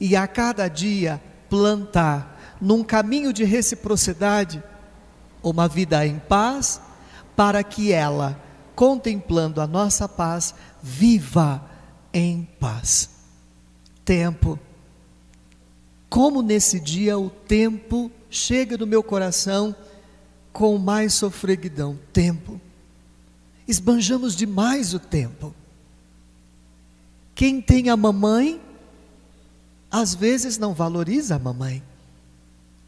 e 0.00 0.16
a 0.16 0.26
cada 0.26 0.68
dia 0.68 1.20
plantar 1.48 2.56
num 2.60 2.82
caminho 2.82 3.32
de 3.32 3.44
reciprocidade 3.44 4.62
uma 5.42 5.68
vida 5.68 6.06
em 6.06 6.18
paz, 6.18 6.80
para 7.36 7.62
que 7.62 7.92
ela, 7.92 8.40
contemplando 8.74 9.60
a 9.60 9.66
nossa 9.66 10.08
paz, 10.08 10.54
viva 10.82 11.62
em 12.14 12.48
paz. 12.60 13.10
Tempo. 14.04 14.56
Como 16.08 16.40
nesse 16.40 16.78
dia 16.78 17.18
o 17.18 17.28
tempo 17.28 18.10
chega 18.30 18.78
no 18.78 18.86
meu 18.86 19.02
coração 19.02 19.74
com 20.52 20.78
mais 20.78 21.14
sofreguidão. 21.14 21.98
Tempo. 22.12 22.60
Esbanjamos 23.66 24.36
demais 24.36 24.94
o 24.94 25.00
tempo. 25.00 25.52
Quem 27.34 27.60
tem 27.60 27.90
a 27.90 27.96
mamãe 27.96 28.60
às 29.90 30.14
vezes 30.14 30.56
não 30.56 30.72
valoriza 30.72 31.34
a 31.34 31.38
mamãe. 31.38 31.82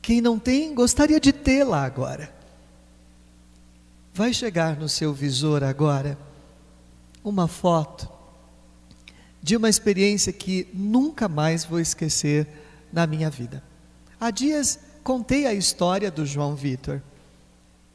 Quem 0.00 0.20
não 0.20 0.38
tem, 0.38 0.72
gostaria 0.74 1.18
de 1.18 1.32
tê-la 1.32 1.84
agora. 1.84 2.32
Vai 4.14 4.32
chegar 4.32 4.76
no 4.76 4.88
seu 4.88 5.12
visor 5.12 5.64
agora 5.64 6.16
uma 7.24 7.48
foto 7.48 8.15
de 9.46 9.56
uma 9.56 9.68
experiência 9.68 10.32
que 10.32 10.68
nunca 10.74 11.28
mais 11.28 11.64
vou 11.64 11.78
esquecer 11.78 12.48
na 12.92 13.06
minha 13.06 13.30
vida. 13.30 13.62
Há 14.18 14.32
dias 14.32 14.76
contei 15.04 15.46
a 15.46 15.54
história 15.54 16.10
do 16.10 16.26
João 16.26 16.56
Vitor 16.56 17.00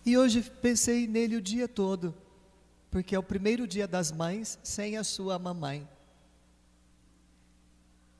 e 0.06 0.18
hoje 0.18 0.42
pensei 0.62 1.06
nele 1.06 1.36
o 1.36 1.42
dia 1.42 1.68
todo, 1.68 2.16
porque 2.90 3.14
é 3.14 3.20
o 3.20 3.24
primeiro 3.24 3.68
dia 3.68 3.86
das 3.86 4.14
mães 4.14 4.58
sem 4.64 4.96
a 4.96 5.04
sua 5.04 5.38
mamãe. 5.38 5.86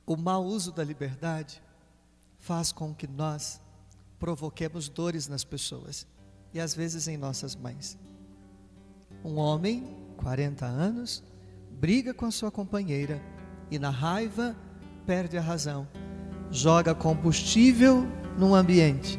O 0.04 0.14
mau 0.14 0.44
uso 0.44 0.70
da 0.70 0.84
liberdade 0.84 1.62
faz 2.38 2.70
com 2.70 2.94
que 2.94 3.06
nós 3.06 3.62
provoquemos 4.20 4.90
dores 4.90 5.26
nas 5.26 5.42
pessoas 5.42 6.06
e 6.52 6.60
às 6.60 6.74
vezes 6.74 7.08
em 7.08 7.16
nossas 7.16 7.56
mães. 7.56 7.96
Um 9.24 9.36
homem, 9.36 9.96
40 10.18 10.66
anos, 10.66 11.24
briga 11.82 12.14
com 12.14 12.26
a 12.26 12.30
sua 12.30 12.48
companheira 12.48 13.20
e 13.68 13.76
na 13.76 13.90
raiva 13.90 14.54
perde 15.04 15.36
a 15.36 15.40
razão. 15.40 15.88
Joga 16.48 16.94
combustível 16.94 18.06
num 18.38 18.54
ambiente 18.54 19.18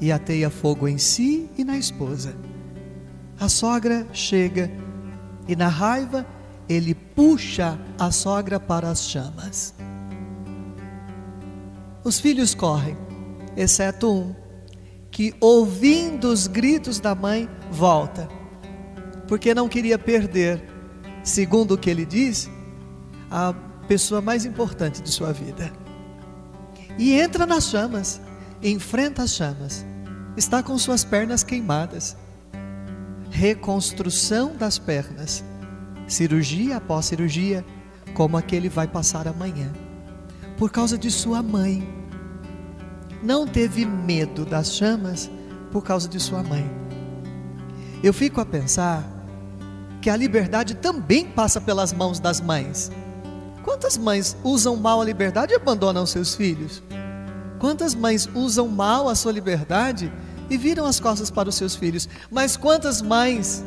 e 0.00 0.12
ateia 0.12 0.50
fogo 0.50 0.86
em 0.86 0.98
si 0.98 1.50
e 1.58 1.64
na 1.64 1.76
esposa. 1.76 2.36
A 3.40 3.48
sogra 3.48 4.06
chega 4.12 4.70
e 5.48 5.56
na 5.56 5.66
raiva 5.66 6.24
ele 6.68 6.94
puxa 6.94 7.76
a 7.98 8.12
sogra 8.12 8.60
para 8.60 8.88
as 8.88 9.08
chamas. 9.08 9.74
Os 12.04 12.20
filhos 12.20 12.54
correm, 12.54 12.96
exceto 13.56 14.12
um, 14.12 14.32
que 15.10 15.34
ouvindo 15.40 16.28
os 16.28 16.46
gritos 16.46 17.00
da 17.00 17.16
mãe, 17.16 17.50
volta, 17.68 18.28
porque 19.26 19.52
não 19.52 19.68
queria 19.68 19.98
perder, 19.98 20.73
segundo 21.24 21.74
o 21.74 21.78
que 21.78 21.90
ele 21.90 22.06
diz, 22.06 22.48
a 23.30 23.52
pessoa 23.88 24.20
mais 24.20 24.44
importante 24.44 25.02
de 25.02 25.10
sua 25.10 25.32
vida. 25.32 25.72
E 26.96 27.14
entra 27.14 27.44
nas 27.44 27.68
chamas, 27.68 28.20
enfrenta 28.62 29.22
as 29.22 29.32
chamas, 29.32 29.84
está 30.36 30.62
com 30.62 30.78
suas 30.78 31.02
pernas 31.02 31.42
queimadas. 31.42 32.16
Reconstrução 33.30 34.54
das 34.54 34.78
pernas 34.78 35.42
cirurgia 36.06 36.76
após 36.76 37.06
cirurgia, 37.06 37.64
como 38.14 38.36
aquele 38.36 38.68
vai 38.68 38.86
passar 38.86 39.26
amanhã, 39.26 39.72
por 40.56 40.70
causa 40.70 40.96
de 40.96 41.10
sua 41.10 41.42
mãe. 41.42 41.86
Não 43.22 43.46
teve 43.46 43.84
medo 43.84 44.44
das 44.44 44.74
chamas 44.74 45.30
por 45.72 45.82
causa 45.82 46.08
de 46.08 46.20
sua 46.20 46.42
mãe. 46.42 46.70
Eu 48.02 48.12
fico 48.12 48.40
a 48.40 48.46
pensar 48.46 49.02
que 50.04 50.10
a 50.10 50.16
liberdade 50.18 50.74
também 50.74 51.24
passa 51.24 51.58
pelas 51.58 51.90
mãos 51.90 52.20
das 52.20 52.38
mães. 52.38 52.92
Quantas 53.62 53.96
mães 53.96 54.36
usam 54.44 54.76
mal 54.76 55.00
a 55.00 55.04
liberdade 55.04 55.54
e 55.54 55.56
abandonam 55.56 56.04
seus 56.04 56.34
filhos? 56.34 56.82
Quantas 57.58 57.94
mães 57.94 58.28
usam 58.34 58.68
mal 58.68 59.08
a 59.08 59.14
sua 59.14 59.32
liberdade 59.32 60.12
e 60.50 60.58
viram 60.58 60.84
as 60.84 61.00
costas 61.00 61.30
para 61.30 61.48
os 61.48 61.54
seus 61.54 61.74
filhos? 61.74 62.06
Mas 62.30 62.54
quantas 62.54 63.00
mães 63.00 63.64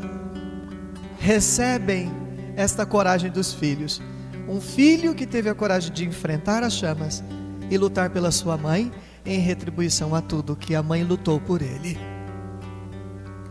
recebem 1.18 2.12
esta 2.56 2.86
coragem 2.86 3.32
dos 3.32 3.52
filhos, 3.52 4.00
Um 4.48 4.62
filho 4.62 5.16
que 5.16 5.26
teve 5.26 5.50
a 5.50 5.56
coragem 5.56 5.92
de 5.92 6.06
enfrentar 6.06 6.62
as 6.62 6.74
chamas 6.74 7.24
e 7.68 7.80
lutar 7.80 8.12
pela 8.12 8.30
sua 8.30 8.56
mãe 8.58 8.92
em 9.26 9.40
retribuição 9.40 10.14
a 10.14 10.22
tudo 10.22 10.56
que 10.56 10.76
a 10.76 10.84
mãe 10.84 11.04
lutou 11.04 11.42
por 11.42 11.64
ele. 11.64 11.98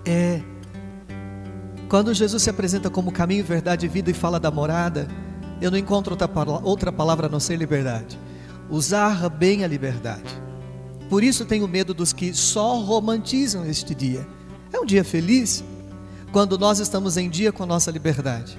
É. 0.06 0.55
Quando 1.88 2.12
Jesus 2.12 2.42
se 2.42 2.50
apresenta 2.50 2.90
como 2.90 3.12
caminho, 3.12 3.44
verdade 3.44 3.86
e 3.86 3.88
vida 3.88 4.10
e 4.10 4.14
fala 4.14 4.40
da 4.40 4.50
morada, 4.50 5.06
eu 5.60 5.70
não 5.70 5.78
encontro 5.78 6.12
outra, 6.12 6.50
outra 6.62 6.92
palavra 6.92 7.26
a 7.26 7.30
não 7.30 7.38
ser 7.38 7.56
liberdade. 7.56 8.18
Usar 8.68 9.28
bem 9.30 9.64
a 9.64 9.68
liberdade. 9.68 10.46
Por 11.08 11.22
isso 11.22 11.44
tenho 11.44 11.68
medo 11.68 11.94
dos 11.94 12.12
que 12.12 12.34
só 12.34 12.78
romantizam 12.80 13.64
este 13.64 13.94
dia. 13.94 14.26
É 14.72 14.80
um 14.80 14.84
dia 14.84 15.04
feliz 15.04 15.62
quando 16.32 16.58
nós 16.58 16.80
estamos 16.80 17.16
em 17.16 17.30
dia 17.30 17.52
com 17.52 17.62
a 17.62 17.66
nossa 17.66 17.90
liberdade. 17.90 18.58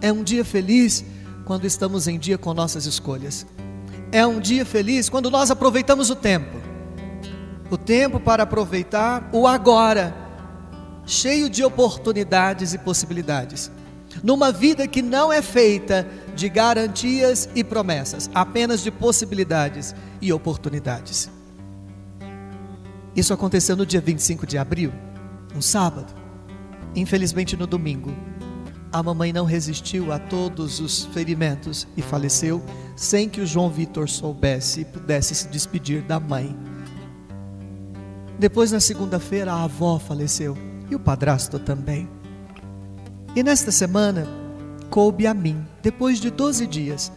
É 0.00 0.12
um 0.12 0.22
dia 0.22 0.44
feliz 0.44 1.04
quando 1.44 1.66
estamos 1.66 2.06
em 2.06 2.18
dia 2.18 2.38
com 2.38 2.54
nossas 2.54 2.86
escolhas. 2.86 3.44
É 4.12 4.24
um 4.24 4.38
dia 4.38 4.64
feliz 4.64 5.08
quando 5.08 5.30
nós 5.30 5.50
aproveitamos 5.50 6.10
o 6.10 6.16
tempo. 6.16 6.56
O 7.68 7.76
tempo 7.76 8.20
para 8.20 8.44
aproveitar 8.44 9.28
o 9.32 9.48
agora, 9.48 10.14
cheio 11.06 11.48
de 11.48 11.64
oportunidades 11.64 12.74
e 12.74 12.78
possibilidades. 12.78 13.70
Numa 14.22 14.50
vida 14.50 14.88
que 14.88 15.00
não 15.00 15.32
é 15.32 15.40
feita 15.40 16.06
de 16.34 16.48
garantias 16.48 17.48
e 17.54 17.62
promessas, 17.62 18.28
apenas 18.34 18.82
de 18.82 18.90
possibilidades 18.90 19.94
e 20.20 20.32
oportunidades. 20.32 21.30
Isso 23.14 23.32
aconteceu 23.32 23.76
no 23.76 23.86
dia 23.86 24.00
25 24.00 24.46
de 24.46 24.58
abril, 24.58 24.92
um 25.54 25.62
sábado. 25.62 26.12
Infelizmente, 26.94 27.56
no 27.56 27.66
domingo, 27.66 28.12
a 28.92 29.02
mamãe 29.02 29.32
não 29.32 29.44
resistiu 29.44 30.12
a 30.12 30.18
todos 30.18 30.80
os 30.80 31.04
ferimentos 31.06 31.86
e 31.96 32.02
faleceu 32.02 32.62
sem 32.94 33.28
que 33.28 33.40
o 33.40 33.46
João 33.46 33.70
Vitor 33.70 34.08
soubesse 34.08 34.80
e 34.80 34.84
pudesse 34.84 35.34
se 35.34 35.48
despedir 35.48 36.02
da 36.02 36.18
mãe. 36.18 36.56
Depois, 38.38 38.72
na 38.72 38.80
segunda-feira, 38.80 39.52
a 39.52 39.64
avó 39.64 39.98
faleceu 39.98 40.56
e 40.90 40.94
o 40.94 41.00
padrasto 41.00 41.58
também. 41.58 42.08
E 43.34 43.42
nesta 43.42 43.70
semana, 43.70 44.26
coube 44.88 45.26
a 45.26 45.34
mim, 45.34 45.64
depois 45.82 46.20
de 46.20 46.30
12 46.30 46.66
dias, 46.66 47.12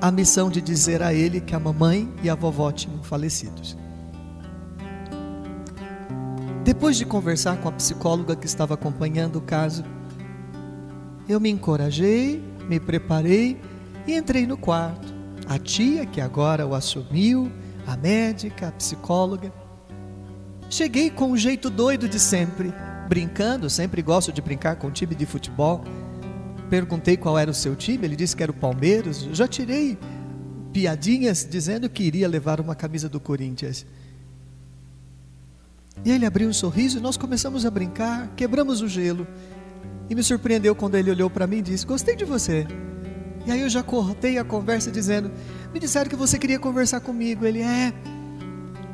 a 0.00 0.10
missão 0.10 0.48
de 0.48 0.60
dizer 0.60 1.02
a 1.02 1.12
ele 1.12 1.40
que 1.40 1.54
a 1.54 1.60
mamãe 1.60 2.10
e 2.22 2.30
a 2.30 2.34
vovó 2.34 2.72
tinham 2.72 3.02
falecidos. 3.02 3.76
Depois 6.64 6.96
de 6.96 7.04
conversar 7.04 7.58
com 7.58 7.68
a 7.68 7.72
psicóloga 7.72 8.36
que 8.36 8.46
estava 8.46 8.74
acompanhando 8.74 9.36
o 9.36 9.42
caso, 9.42 9.84
eu 11.28 11.38
me 11.38 11.50
encorajei, 11.50 12.42
me 12.68 12.80
preparei 12.80 13.60
e 14.06 14.14
entrei 14.14 14.46
no 14.46 14.56
quarto. 14.56 15.12
A 15.46 15.58
tia, 15.58 16.06
que 16.06 16.20
agora 16.20 16.66
o 16.66 16.74
assumiu, 16.74 17.50
a 17.86 17.96
médica, 17.96 18.68
a 18.68 18.72
psicóloga. 18.72 19.52
Cheguei 20.68 21.10
com 21.10 21.32
o 21.32 21.36
jeito 21.36 21.68
doido 21.68 22.08
de 22.08 22.20
sempre, 22.20 22.72
brincando, 23.10 23.68
sempre 23.68 24.02
gosto 24.02 24.32
de 24.32 24.40
brincar 24.40 24.76
com 24.76 24.88
time 24.88 25.16
de 25.16 25.26
futebol. 25.26 25.82
Perguntei 26.70 27.16
qual 27.16 27.36
era 27.36 27.50
o 27.50 27.54
seu 27.54 27.74
time, 27.74 28.04
ele 28.04 28.14
disse 28.14 28.36
que 28.36 28.42
era 28.44 28.52
o 28.52 28.54
Palmeiras. 28.54 29.22
Já 29.32 29.48
tirei 29.48 29.98
piadinhas 30.72 31.44
dizendo 31.44 31.90
que 31.90 32.04
iria 32.04 32.28
levar 32.28 32.60
uma 32.60 32.76
camisa 32.76 33.08
do 33.08 33.18
Corinthians. 33.18 33.84
E 36.04 36.10
ele 36.12 36.24
abriu 36.24 36.48
um 36.48 36.52
sorriso 36.52 36.98
e 36.98 37.00
nós 37.00 37.16
começamos 37.16 37.66
a 37.66 37.70
brincar, 37.70 38.28
quebramos 38.36 38.80
o 38.80 38.86
gelo. 38.86 39.26
E 40.08 40.14
me 40.14 40.22
surpreendeu 40.22 40.76
quando 40.76 40.94
ele 40.94 41.10
olhou 41.10 41.28
para 41.28 41.48
mim 41.48 41.58
e 41.58 41.62
disse: 41.62 41.84
Gostei 41.84 42.14
de 42.14 42.24
você. 42.24 42.64
E 43.44 43.50
aí 43.50 43.60
eu 43.60 43.68
já 43.68 43.82
cortei 43.82 44.38
a 44.38 44.44
conversa 44.44 44.88
dizendo: 44.88 45.32
Me 45.74 45.80
disseram 45.80 46.08
que 46.08 46.16
você 46.16 46.38
queria 46.38 46.60
conversar 46.60 47.00
comigo. 47.00 47.44
Ele 47.44 47.60
é. 47.60 47.92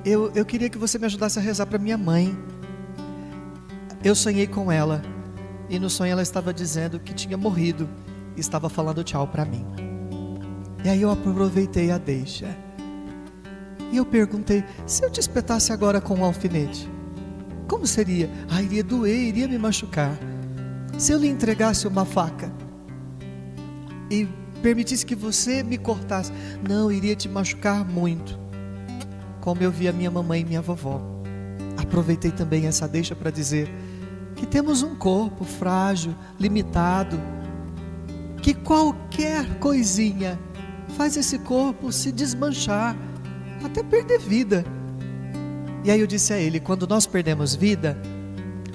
Eu, 0.06 0.32
eu 0.34 0.46
queria 0.46 0.70
que 0.70 0.78
você 0.78 0.98
me 0.98 1.04
ajudasse 1.04 1.38
a 1.38 1.42
rezar 1.42 1.66
para 1.66 1.78
minha 1.78 1.98
mãe. 1.98 2.34
Eu 4.02 4.14
sonhei 4.14 4.46
com 4.46 4.70
ela. 4.70 5.02
E 5.68 5.78
no 5.78 5.90
sonho 5.90 6.12
ela 6.12 6.22
estava 6.22 6.52
dizendo 6.54 7.00
que 7.00 7.14
tinha 7.14 7.36
morrido. 7.36 7.88
E 8.36 8.40
estava 8.40 8.68
falando 8.68 9.02
tchau 9.02 9.26
para 9.26 9.44
mim. 9.44 9.64
E 10.84 10.88
aí 10.88 11.02
eu 11.02 11.10
aproveitei 11.10 11.90
a 11.90 11.98
deixa. 11.98 12.56
E 13.90 13.96
eu 13.96 14.04
perguntei: 14.04 14.64
se 14.86 15.04
eu 15.04 15.10
te 15.10 15.20
espetasse 15.20 15.72
agora 15.72 16.00
com 16.00 16.14
um 16.16 16.24
alfinete? 16.24 16.88
Como 17.68 17.86
seria? 17.86 18.30
Ah, 18.48 18.62
iria 18.62 18.84
doer, 18.84 19.16
iria 19.16 19.48
me 19.48 19.58
machucar. 19.58 20.16
Se 20.98 21.12
eu 21.12 21.18
lhe 21.18 21.28
entregasse 21.28 21.86
uma 21.88 22.04
faca 22.04 22.52
e 24.10 24.28
permitisse 24.62 25.04
que 25.04 25.14
você 25.14 25.62
me 25.62 25.76
cortasse, 25.76 26.32
não, 26.66 26.90
iria 26.90 27.16
te 27.16 27.28
machucar 27.28 27.84
muito. 27.84 28.38
Como 29.40 29.62
eu 29.62 29.70
vi 29.70 29.88
a 29.88 29.92
minha 29.92 30.10
mamãe 30.10 30.40
e 30.40 30.44
minha 30.44 30.62
vovó. 30.62 31.00
Aproveitei 31.76 32.30
também 32.30 32.66
essa 32.66 32.88
deixa 32.88 33.14
para 33.14 33.30
dizer 33.30 33.68
que 34.36 34.46
temos 34.46 34.82
um 34.82 34.94
corpo 34.94 35.44
frágil, 35.44 36.14
limitado, 36.38 37.20
que 38.42 38.54
qualquer 38.54 39.58
coisinha 39.58 40.38
faz 40.96 41.16
esse 41.16 41.38
corpo 41.38 41.90
se 41.90 42.12
desmanchar, 42.12 42.96
até 43.64 43.82
perder 43.82 44.20
vida. 44.20 44.64
E 45.82 45.90
aí 45.90 46.00
eu 46.00 46.06
disse 46.06 46.32
a 46.32 46.38
ele: 46.38 46.60
quando 46.60 46.86
nós 46.86 47.06
perdemos 47.06 47.54
vida, 47.54 47.96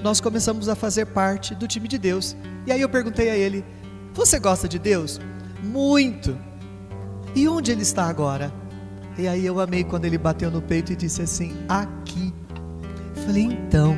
nós 0.04 0.20
começamos 0.20 0.68
a 0.68 0.76
fazer 0.76 1.06
parte 1.06 1.54
do 1.54 1.68
time 1.68 1.88
de 1.88 1.98
Deus. 1.98 2.36
E 2.66 2.72
aí 2.72 2.82
eu 2.82 2.90
perguntei 2.90 3.30
a 3.30 3.38
ele: 3.38 3.64
Você 4.14 4.40
gosta 4.40 4.68
de 4.68 4.80
Deus? 4.80 5.20
Muito. 5.64 6.38
E 7.36 7.48
onde 7.48 7.72
ele 7.72 7.84
está 7.84 8.06
agora? 8.06 8.52
E 9.18 9.28
aí 9.28 9.46
eu 9.46 9.60
amei 9.60 9.84
quando 9.84 10.06
ele 10.06 10.18
bateu 10.18 10.50
no 10.50 10.62
peito 10.62 10.92
e 10.92 10.96
disse 10.96 11.22
assim: 11.22 11.54
Aqui. 11.70 12.34
Falei: 13.26 13.44
Então, 13.44 13.98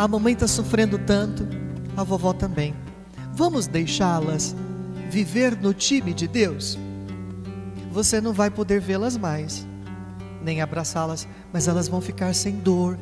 a 0.00 0.08
mamãe 0.08 0.32
está 0.32 0.48
sofrendo 0.48 0.98
tanto, 0.98 1.46
a 1.94 2.02
vovó 2.02 2.32
também. 2.32 2.74
Vamos 3.34 3.66
deixá-las 3.66 4.56
viver 5.10 5.54
no 5.60 5.74
time 5.74 6.14
de 6.14 6.26
Deus? 6.26 6.78
Você 7.92 8.18
não 8.18 8.32
vai 8.32 8.50
poder 8.50 8.80
vê-las 8.80 9.18
mais 9.18 9.66
nem 10.42 10.62
abraçá-las, 10.62 11.28
mas 11.52 11.68
elas 11.68 11.86
vão 11.86 12.00
ficar 12.00 12.34
sem 12.34 12.56
dor 12.56 12.98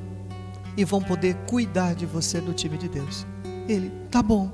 e 0.76 0.84
vão 0.84 1.00
poder 1.00 1.36
cuidar 1.46 1.94
de 1.94 2.04
você 2.04 2.40
no 2.40 2.52
time 2.52 2.76
de 2.76 2.88
Deus. 2.88 3.24
Ele, 3.68 3.92
tá 4.10 4.20
bom. 4.20 4.50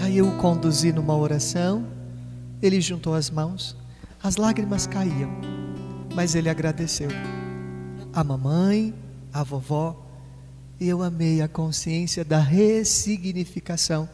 Aí 0.00 0.16
eu 0.16 0.28
o 0.28 0.36
conduzi 0.38 0.94
numa 0.94 1.14
oração, 1.14 1.86
ele 2.62 2.80
juntou 2.80 3.14
as 3.14 3.28
mãos, 3.28 3.76
as 4.22 4.36
lágrimas 4.36 4.86
caíam, 4.86 5.30
mas 6.14 6.34
ele 6.34 6.48
agradeceu. 6.48 7.10
A 8.14 8.24
mamãe, 8.24 8.94
a 9.30 9.42
vovó, 9.42 10.07
eu 10.80 11.02
amei 11.02 11.42
a 11.42 11.48
consciência 11.48 12.24
da 12.24 12.38
ressignificação. 12.38 14.08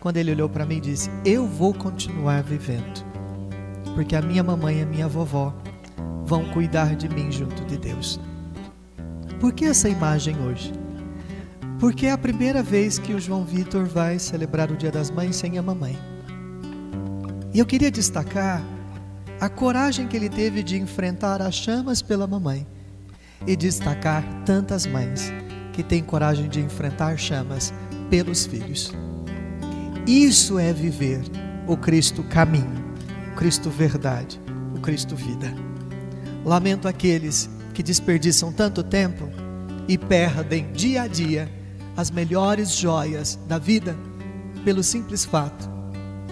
Quando 0.00 0.16
ele 0.16 0.32
olhou 0.32 0.48
para 0.48 0.64
mim 0.64 0.76
e 0.76 0.80
disse: 0.80 1.10
Eu 1.24 1.46
vou 1.46 1.74
continuar 1.74 2.42
vivendo, 2.42 3.04
porque 3.94 4.16
a 4.16 4.22
minha 4.22 4.42
mamãe 4.42 4.78
e 4.78 4.82
a 4.82 4.86
minha 4.86 5.08
vovó 5.08 5.54
vão 6.24 6.44
cuidar 6.52 6.96
de 6.96 7.08
mim 7.08 7.30
junto 7.30 7.64
de 7.64 7.76
Deus. 7.76 8.18
Por 9.40 9.52
que 9.52 9.66
essa 9.66 9.88
imagem 9.88 10.36
hoje? 10.40 10.72
Porque 11.78 12.06
é 12.06 12.12
a 12.12 12.18
primeira 12.18 12.62
vez 12.62 12.98
que 12.98 13.12
o 13.12 13.20
João 13.20 13.44
Vitor 13.44 13.84
vai 13.86 14.18
celebrar 14.18 14.70
o 14.70 14.76
Dia 14.76 14.90
das 14.90 15.10
Mães 15.10 15.36
sem 15.36 15.58
a 15.58 15.62
mamãe. 15.62 15.96
E 17.52 17.58
eu 17.58 17.66
queria 17.66 17.90
destacar 17.90 18.62
a 19.40 19.48
coragem 19.48 20.08
que 20.08 20.16
ele 20.16 20.28
teve 20.28 20.62
de 20.62 20.76
enfrentar 20.76 21.40
as 21.40 21.54
chamas 21.54 22.02
pela 22.02 22.26
mamãe 22.26 22.66
e 23.46 23.54
destacar 23.54 24.24
tantas 24.44 24.86
mães 24.86 25.32
que 25.78 25.82
têm 25.84 26.02
coragem 26.02 26.48
de 26.48 26.58
enfrentar 26.58 27.16
chamas 27.16 27.72
pelos 28.10 28.44
filhos. 28.44 28.92
Isso 30.08 30.58
é 30.58 30.72
viver 30.72 31.20
o 31.68 31.76
Cristo 31.76 32.24
caminho, 32.24 32.84
o 33.30 33.36
Cristo 33.36 33.70
verdade, 33.70 34.40
o 34.74 34.80
Cristo 34.80 35.14
vida. 35.14 35.54
Lamento 36.44 36.88
aqueles 36.88 37.48
que 37.72 37.80
desperdiçam 37.80 38.52
tanto 38.52 38.82
tempo 38.82 39.28
e 39.86 39.96
perdem 39.96 40.72
dia 40.72 41.02
a 41.02 41.06
dia 41.06 41.48
as 41.96 42.10
melhores 42.10 42.72
joias 42.72 43.38
da 43.46 43.56
vida 43.56 43.96
pelo 44.64 44.82
simples 44.82 45.24
fato 45.24 45.70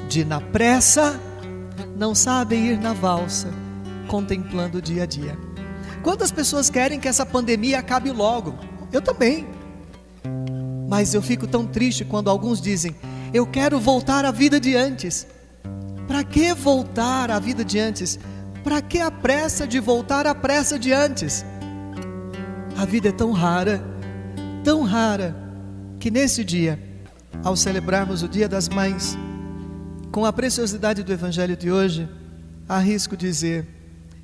de, 0.09 0.25
na 0.25 0.41
pressa, 0.41 1.21
não 1.97 2.17
sabem 2.17 2.67
ir 2.67 2.81
na 2.81 2.95
valsa, 2.95 3.55
contemplando 4.09 4.79
o 4.79 4.83
dia 4.83 5.05
a 5.05 5.07
dia. 5.07 5.39
Quantas 6.03 6.33
pessoas 6.33 6.69
querem 6.69 6.99
que 6.99 7.07
essa 7.07 7.25
pandemia 7.25 7.79
acabe 7.79 8.11
logo? 8.11 8.75
Eu 8.93 9.01
também. 9.01 9.47
Mas 10.89 11.15
eu 11.15 11.23
fico 11.23 11.47
tão 11.47 11.67
triste 11.67 12.05
quando 12.05 12.31
alguns 12.31 12.61
dizem: 12.61 12.95
Eu 13.33 13.47
quero 13.47 13.81
voltar 13.81 14.25
à 14.25 14.31
vida 14.31 14.61
de 14.61 14.75
antes. 14.77 15.27
Para 16.07 16.23
que 16.23 16.55
voltar 16.55 17.31
à 17.31 17.39
vida 17.39 17.65
de 17.65 17.79
antes? 17.79 18.19
Para 18.63 18.81
que 18.81 19.01
a 19.01 19.11
pressa 19.11 19.67
de 19.67 19.81
voltar 19.81 20.27
à 20.27 20.35
pressa 20.35 20.79
de 20.79 20.93
antes? 20.93 21.45
A 22.77 22.85
vida 22.85 23.09
é 23.09 23.13
tão 23.13 23.33
rara, 23.33 23.83
tão 24.63 24.83
rara, 24.83 25.35
que 25.99 26.11
nesse 26.11 26.45
dia, 26.45 26.79
ao 27.43 27.57
celebrarmos 27.57 28.23
o 28.23 28.29
Dia 28.29 28.49
das 28.49 28.69
Mães, 28.69 29.17
com 30.13 30.25
a 30.25 30.33
preciosidade 30.33 31.03
do 31.03 31.13
Evangelho 31.13 31.57
de 31.57 31.71
hoje, 31.71 32.09
arrisco 32.69 33.17
dizer: 33.17 33.67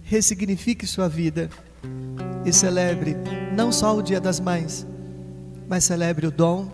ressignifique 0.02 0.86
sua 0.86 1.08
vida 1.08 1.50
e 2.44 2.52
celebre 2.52 3.16
não 3.54 3.70
só 3.70 3.96
o 3.96 4.02
Dia 4.02 4.20
das 4.20 4.40
Mães, 4.40 4.86
mas 5.68 5.84
celebre 5.84 6.26
o 6.26 6.30
dom 6.30 6.68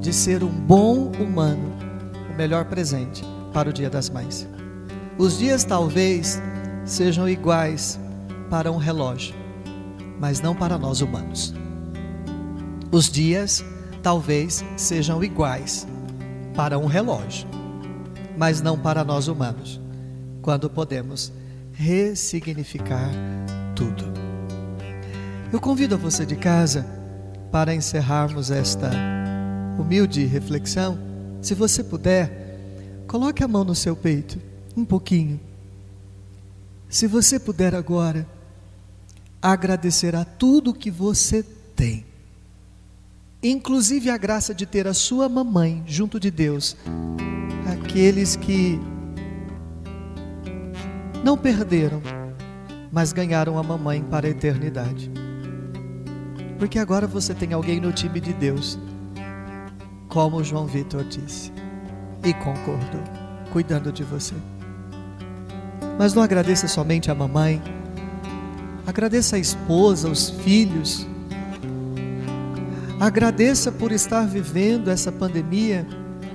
de 0.00 0.12
ser 0.12 0.42
um 0.42 0.48
bom 0.48 1.12
humano, 1.20 1.72
o 2.32 2.36
melhor 2.36 2.64
presente 2.64 3.22
para 3.52 3.70
o 3.70 3.72
Dia 3.72 3.88
das 3.88 4.10
Mães. 4.10 4.48
Os 5.16 5.38
dias 5.38 5.64
talvez 5.64 6.40
sejam 6.84 7.28
iguais 7.28 7.98
para 8.48 8.72
um 8.72 8.76
relógio, 8.76 9.34
mas 10.18 10.40
não 10.40 10.54
para 10.54 10.78
nós 10.78 11.00
humanos. 11.00 11.54
Os 12.90 13.10
dias 13.10 13.64
talvez 14.02 14.64
sejam 14.76 15.22
iguais 15.22 15.86
para 16.56 16.78
um 16.78 16.86
relógio, 16.86 17.46
mas 18.36 18.60
não 18.60 18.78
para 18.78 19.04
nós 19.04 19.28
humanos, 19.28 19.80
quando 20.42 20.68
podemos 20.68 21.32
ressignificar 21.72 23.10
tudo. 23.76 24.09
Eu 25.52 25.60
convido 25.60 25.98
você 25.98 26.24
de 26.24 26.36
casa 26.36 26.86
para 27.50 27.74
encerrarmos 27.74 28.52
esta 28.52 28.88
humilde 29.76 30.24
reflexão. 30.24 30.96
Se 31.42 31.54
você 31.54 31.82
puder, 31.82 33.04
coloque 33.08 33.42
a 33.42 33.48
mão 33.48 33.64
no 33.64 33.74
seu 33.74 33.96
peito, 33.96 34.38
um 34.76 34.84
pouquinho. 34.84 35.40
Se 36.88 37.08
você 37.08 37.36
puder 37.40 37.74
agora, 37.74 38.28
agradecer 39.42 40.14
a 40.14 40.24
tudo 40.24 40.72
que 40.72 40.90
você 40.90 41.42
tem, 41.74 42.06
inclusive 43.42 44.08
a 44.08 44.16
graça 44.16 44.54
de 44.54 44.66
ter 44.66 44.86
a 44.86 44.94
sua 44.94 45.28
mamãe 45.28 45.82
junto 45.84 46.20
de 46.20 46.30
Deus, 46.30 46.76
aqueles 47.72 48.36
que 48.36 48.78
não 51.24 51.36
perderam, 51.36 52.00
mas 52.92 53.12
ganharam 53.12 53.58
a 53.58 53.62
mamãe 53.64 54.00
para 54.02 54.28
a 54.28 54.30
eternidade. 54.30 55.10
Porque 56.60 56.78
agora 56.78 57.06
você 57.06 57.32
tem 57.32 57.54
alguém 57.54 57.80
no 57.80 57.90
time 57.90 58.20
de 58.20 58.34
Deus, 58.34 58.78
como 60.10 60.44
João 60.44 60.66
Vitor 60.66 61.02
disse, 61.04 61.50
e 62.22 62.34
concordou, 62.34 63.02
cuidando 63.50 63.90
de 63.90 64.04
você. 64.04 64.34
Mas 65.98 66.12
não 66.12 66.22
agradeça 66.22 66.68
somente 66.68 67.10
a 67.10 67.14
mamãe, 67.14 67.62
agradeça 68.86 69.36
a 69.36 69.38
esposa, 69.38 70.10
os 70.10 70.28
filhos, 70.28 71.06
agradeça 73.00 73.72
por 73.72 73.90
estar 73.90 74.26
vivendo 74.26 74.90
essa 74.90 75.10
pandemia 75.10 75.86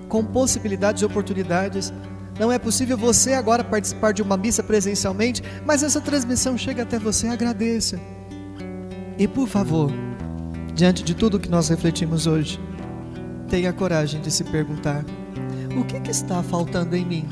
com 0.09 0.25
possibilidades 0.25 1.03
e 1.03 1.05
oportunidades 1.05 1.93
não 2.39 2.51
é 2.51 2.57
possível 2.57 2.97
você 2.97 3.33
agora 3.33 3.63
participar 3.63 4.11
de 4.11 4.23
uma 4.23 4.35
missa 4.35 4.63
presencialmente, 4.63 5.43
mas 5.63 5.83
essa 5.83 6.01
transmissão 6.01 6.57
chega 6.57 6.81
até 6.81 6.97
você, 6.97 7.27
agradeça. 7.27 7.99
E 9.17 9.25
por 9.27 9.47
favor, 9.47 9.89
diante 10.75 11.03
de 11.03 11.15
tudo 11.15 11.39
que 11.39 11.49
nós 11.49 11.69
refletimos 11.69 12.27
hoje, 12.27 12.59
tenha 13.47 13.71
coragem 13.71 14.21
de 14.21 14.29
se 14.29 14.43
perguntar: 14.43 15.03
o 15.79 15.85
que, 15.85 15.99
que 16.01 16.11
está 16.11 16.43
faltando 16.43 16.95
em 16.95 17.05
mim 17.05 17.25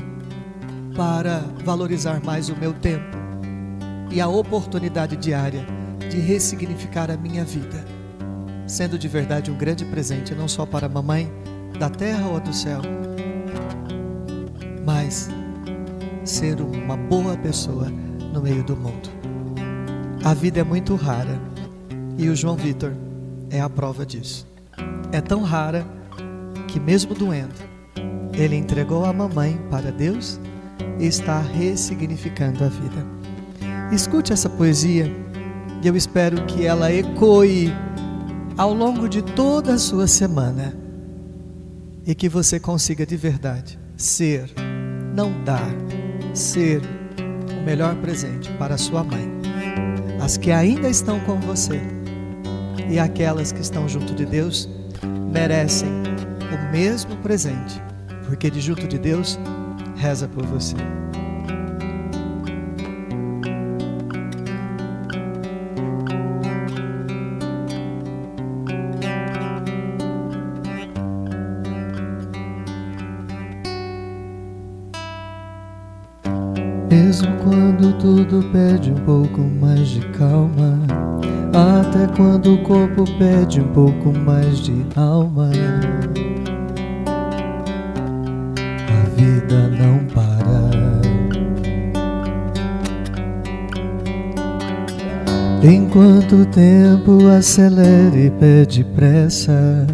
para 0.96 1.40
valorizar 1.62 2.24
mais 2.24 2.48
o 2.48 2.56
meu 2.56 2.72
tempo 2.72 3.16
e 4.10 4.20
a 4.20 4.28
oportunidade 4.28 5.16
diária 5.16 5.64
de 6.10 6.18
ressignificar 6.18 7.10
a 7.10 7.16
minha 7.16 7.44
vida, 7.44 7.84
sendo 8.66 8.98
de 8.98 9.08
verdade 9.08 9.50
um 9.50 9.56
grande 9.56 9.84
presente 9.84 10.34
não 10.34 10.48
só 10.48 10.64
para 10.64 10.86
a 10.86 10.88
mamãe 10.88 11.30
da 11.78 11.90
terra 11.90 12.26
ou 12.28 12.40
do 12.40 12.54
céu, 12.54 12.80
mas 14.84 15.28
ser 16.24 16.60
uma 16.60 16.96
boa 16.96 17.36
pessoa 17.36 17.88
no 18.32 18.40
meio 18.40 18.62
do 18.62 18.76
mundo. 18.76 19.10
A 20.24 20.32
vida 20.32 20.60
é 20.60 20.64
muito 20.64 20.94
rara 20.94 21.38
e 22.16 22.28
o 22.28 22.36
João 22.36 22.56
Vitor 22.56 22.92
é 23.54 23.60
a 23.60 23.70
prova 23.70 24.04
disso. 24.04 24.46
É 25.12 25.20
tão 25.20 25.42
rara 25.42 25.86
que, 26.66 26.80
mesmo 26.80 27.14
doendo, 27.14 27.54
ele 28.32 28.56
entregou 28.56 29.04
a 29.04 29.12
mamãe 29.12 29.56
para 29.70 29.92
Deus 29.92 30.40
e 30.98 31.06
está 31.06 31.40
ressignificando 31.40 32.64
a 32.64 32.68
vida. 32.68 33.06
Escute 33.92 34.32
essa 34.32 34.50
poesia 34.50 35.06
e 35.80 35.86
eu 35.86 35.94
espero 35.94 36.44
que 36.46 36.66
ela 36.66 36.92
ecoe 36.92 37.72
ao 38.56 38.74
longo 38.74 39.08
de 39.08 39.22
toda 39.22 39.74
a 39.74 39.78
sua 39.78 40.08
semana 40.08 40.74
e 42.04 42.12
que 42.12 42.28
você 42.28 42.58
consiga 42.58 43.06
de 43.06 43.16
verdade 43.16 43.78
ser 43.96 44.50
não 45.14 45.32
dar, 45.44 45.70
ser 46.34 46.82
o 47.56 47.64
melhor 47.64 47.94
presente 47.96 48.50
para 48.58 48.76
sua 48.76 49.04
mãe. 49.04 49.32
As 50.20 50.36
que 50.36 50.50
ainda 50.50 50.88
estão 50.88 51.20
com 51.20 51.38
você 51.38 51.80
e 52.88 52.98
aquelas 52.98 53.52
que 53.52 53.60
estão 53.60 53.88
junto 53.88 54.14
de 54.14 54.24
Deus 54.26 54.68
merecem 55.32 55.88
o 55.88 56.72
mesmo 56.72 57.16
presente, 57.16 57.82
porque 58.26 58.50
de 58.50 58.60
junto 58.60 58.86
de 58.86 58.98
Deus 58.98 59.38
reza 59.96 60.28
por 60.28 60.44
você. 60.44 60.76
Mesmo 76.90 77.28
quando 77.42 77.98
tudo 77.98 78.42
pede 78.52 78.90
um 78.90 79.04
pouco 79.04 79.40
mais 79.40 79.88
de 79.88 80.00
calma, 80.12 81.03
até 81.54 82.08
quando 82.16 82.54
o 82.54 82.62
corpo 82.64 83.04
pede 83.16 83.60
um 83.60 83.68
pouco 83.68 84.12
mais 84.12 84.58
de 84.58 84.84
alma, 84.96 85.50
a 88.88 89.08
vida 89.16 89.68
não 89.68 90.04
para. 90.06 90.64
Enquanto 95.62 96.42
o 96.42 96.46
tempo 96.46 97.26
acelera 97.28 98.18
e 98.18 98.30
pede 98.30 98.84
pressa, 98.84 99.86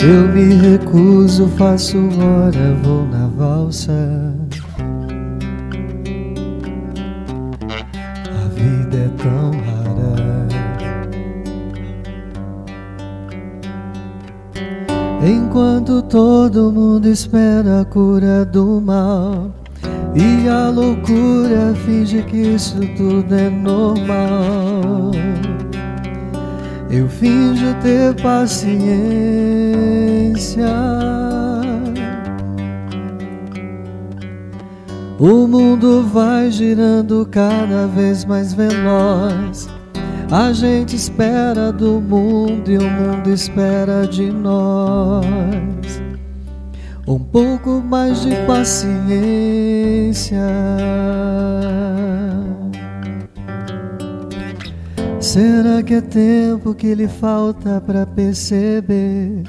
eu 0.00 0.28
me 0.32 0.54
recuso, 0.54 1.48
faço 1.58 1.98
hora, 1.98 2.74
vou 2.82 3.04
na 3.06 3.26
valsa. 3.26 4.33
Enquanto 15.54 16.02
todo 16.02 16.72
mundo 16.72 17.08
espera 17.08 17.82
a 17.82 17.84
cura 17.84 18.44
do 18.44 18.80
mal 18.80 19.52
e 20.12 20.48
a 20.48 20.68
loucura 20.68 21.72
finge 21.86 22.24
que 22.24 22.38
isso 22.38 22.80
tudo 22.96 23.32
é 23.32 23.48
normal. 23.48 25.12
Eu 26.90 27.08
finjo 27.08 27.72
ter 27.80 28.20
paciência. 28.20 28.74
O 35.20 35.46
mundo 35.46 36.02
vai 36.12 36.50
girando 36.50 37.24
cada 37.30 37.86
vez 37.86 38.24
mais 38.24 38.52
veloz. 38.52 39.68
A 40.30 40.52
gente 40.52 40.96
espera 40.96 41.72
do 41.72 42.00
mundo 42.00 42.70
e 42.70 42.78
o 42.78 42.90
mundo 42.90 43.30
espera 43.30 44.06
de 44.06 44.30
nós. 44.30 45.24
Um 47.06 47.18
pouco 47.18 47.82
mais 47.82 48.22
de 48.22 48.34
paciência. 48.46 50.38
Será 55.20 55.82
que 55.82 55.94
é 55.94 56.00
tempo 56.00 56.74
que 56.74 56.94
lhe 56.94 57.08
falta 57.08 57.80
para 57.80 58.06
perceber? 58.06 59.42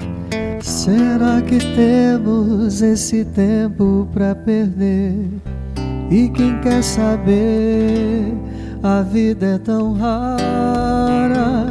Será 0.61 1.41
que 1.41 1.57
temos 1.75 2.81
esse 2.81 3.23
tempo 3.23 4.07
para 4.13 4.33
perder? 4.33 5.29
E 6.09 6.29
quem 6.29 6.59
quer 6.61 6.83
saber, 6.83 8.33
a 8.85 9.01
vida 9.01 9.47
é 9.47 9.57
tão 9.57 9.93
rara, 9.93 11.65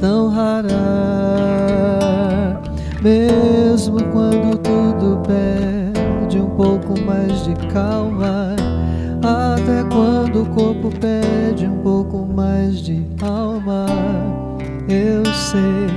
tão 0.00 0.30
rara. 0.30 0.72
Mesmo 3.02 4.02
quando 4.04 4.56
tudo 4.56 5.20
pede 5.26 6.38
um 6.40 6.48
pouco 6.56 6.98
mais 7.02 7.44
de 7.44 7.54
calma, 7.68 8.56
até 9.20 9.84
quando 9.94 10.44
o 10.44 10.46
corpo 10.46 10.90
pede 10.98 11.66
um 11.66 11.76
pouco 11.82 12.24
mais 12.24 12.80
de 12.80 13.04
alma, 13.20 13.84
eu 14.88 15.26
sei, 15.34 15.90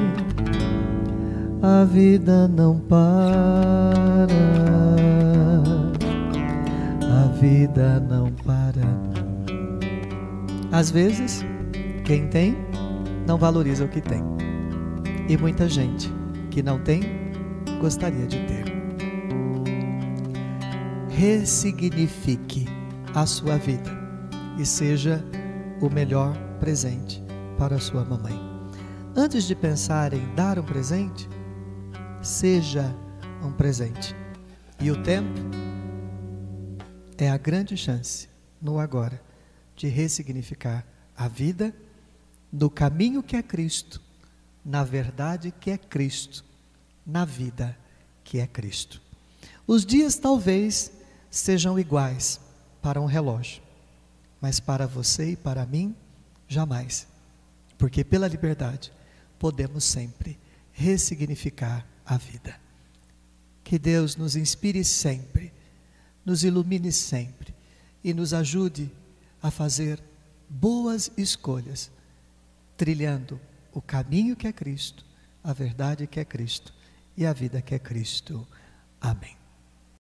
a 1.61 1.85
vida 1.85 2.49
não 2.49 2.77
para. 2.79 4.27
vida 7.39 8.01
não. 8.01 8.28
Às 10.79 10.91
vezes, 10.91 11.43
quem 12.05 12.29
tem 12.29 12.55
não 13.27 13.37
valoriza 13.37 13.83
o 13.83 13.89
que 13.89 13.99
tem. 13.99 14.23
E 15.27 15.35
muita 15.35 15.67
gente 15.67 16.09
que 16.49 16.63
não 16.63 16.81
tem 16.81 17.01
gostaria 17.81 18.25
de 18.25 18.37
ter. 18.47 18.63
Ressignifique 21.09 22.65
a 23.13 23.25
sua 23.25 23.57
vida 23.57 23.91
e 24.57 24.65
seja 24.65 25.21
o 25.81 25.89
melhor 25.89 26.33
presente 26.61 27.21
para 27.57 27.75
a 27.75 27.79
sua 27.79 28.05
mamãe. 28.05 28.39
Antes 29.17 29.43
de 29.43 29.55
pensar 29.55 30.13
em 30.13 30.33
dar 30.33 30.57
um 30.57 30.63
presente, 30.63 31.27
seja 32.21 32.95
um 33.43 33.51
presente. 33.51 34.15
E 34.79 34.89
o 34.89 35.03
tempo 35.03 35.41
é 37.17 37.29
a 37.29 37.37
grande 37.37 37.75
chance, 37.75 38.29
no 38.61 38.79
agora, 38.79 39.27
de 39.79 39.87
ressignificar 39.87 40.85
a 41.15 41.29
vida 41.29 41.73
no 42.51 42.69
caminho 42.69 43.23
que 43.23 43.37
é 43.37 43.41
Cristo, 43.41 44.01
na 44.63 44.83
verdade 44.83 45.53
que 45.57 45.71
é 45.71 45.77
Cristo, 45.77 46.43
na 47.05 47.23
vida 47.23 47.77
que 48.21 48.39
é 48.39 48.45
Cristo. 48.45 49.01
Os 49.65 49.85
dias 49.85 50.17
talvez 50.17 50.91
sejam 51.31 51.79
iguais 51.79 52.41
para 52.81 52.99
um 52.99 53.05
relógio, 53.05 53.63
mas 54.41 54.59
para 54.59 54.85
você 54.85 55.31
e 55.31 55.35
para 55.37 55.65
mim, 55.65 55.95
jamais. 56.45 57.07
Porque 57.77 58.03
pela 58.03 58.27
liberdade 58.27 58.91
podemos 59.39 59.85
sempre 59.85 60.37
ressignificar 60.73 61.87
a 62.05 62.17
vida. 62.17 62.59
Que 63.63 63.79
Deus 63.79 64.17
nos 64.17 64.35
inspire 64.35 64.83
sempre, 64.83 65.53
nos 66.25 66.43
ilumine 66.43 66.91
sempre 66.91 67.55
e 68.03 68.13
nos 68.13 68.33
ajude 68.33 68.91
a 69.41 69.49
fazer 69.49 70.01
boas 70.49 71.11
escolhas, 71.17 71.91
trilhando 72.75 73.39
o 73.73 73.81
caminho 73.81 74.35
que 74.35 74.47
é 74.47 74.53
Cristo, 74.53 75.05
a 75.43 75.53
verdade 75.53 76.07
que 76.07 76.19
é 76.19 76.25
Cristo 76.25 76.73
e 77.15 77.25
a 77.25 77.33
vida 77.33 77.61
que 77.61 77.75
é 77.75 77.79
Cristo. 77.79 78.47
Amém. 78.99 79.38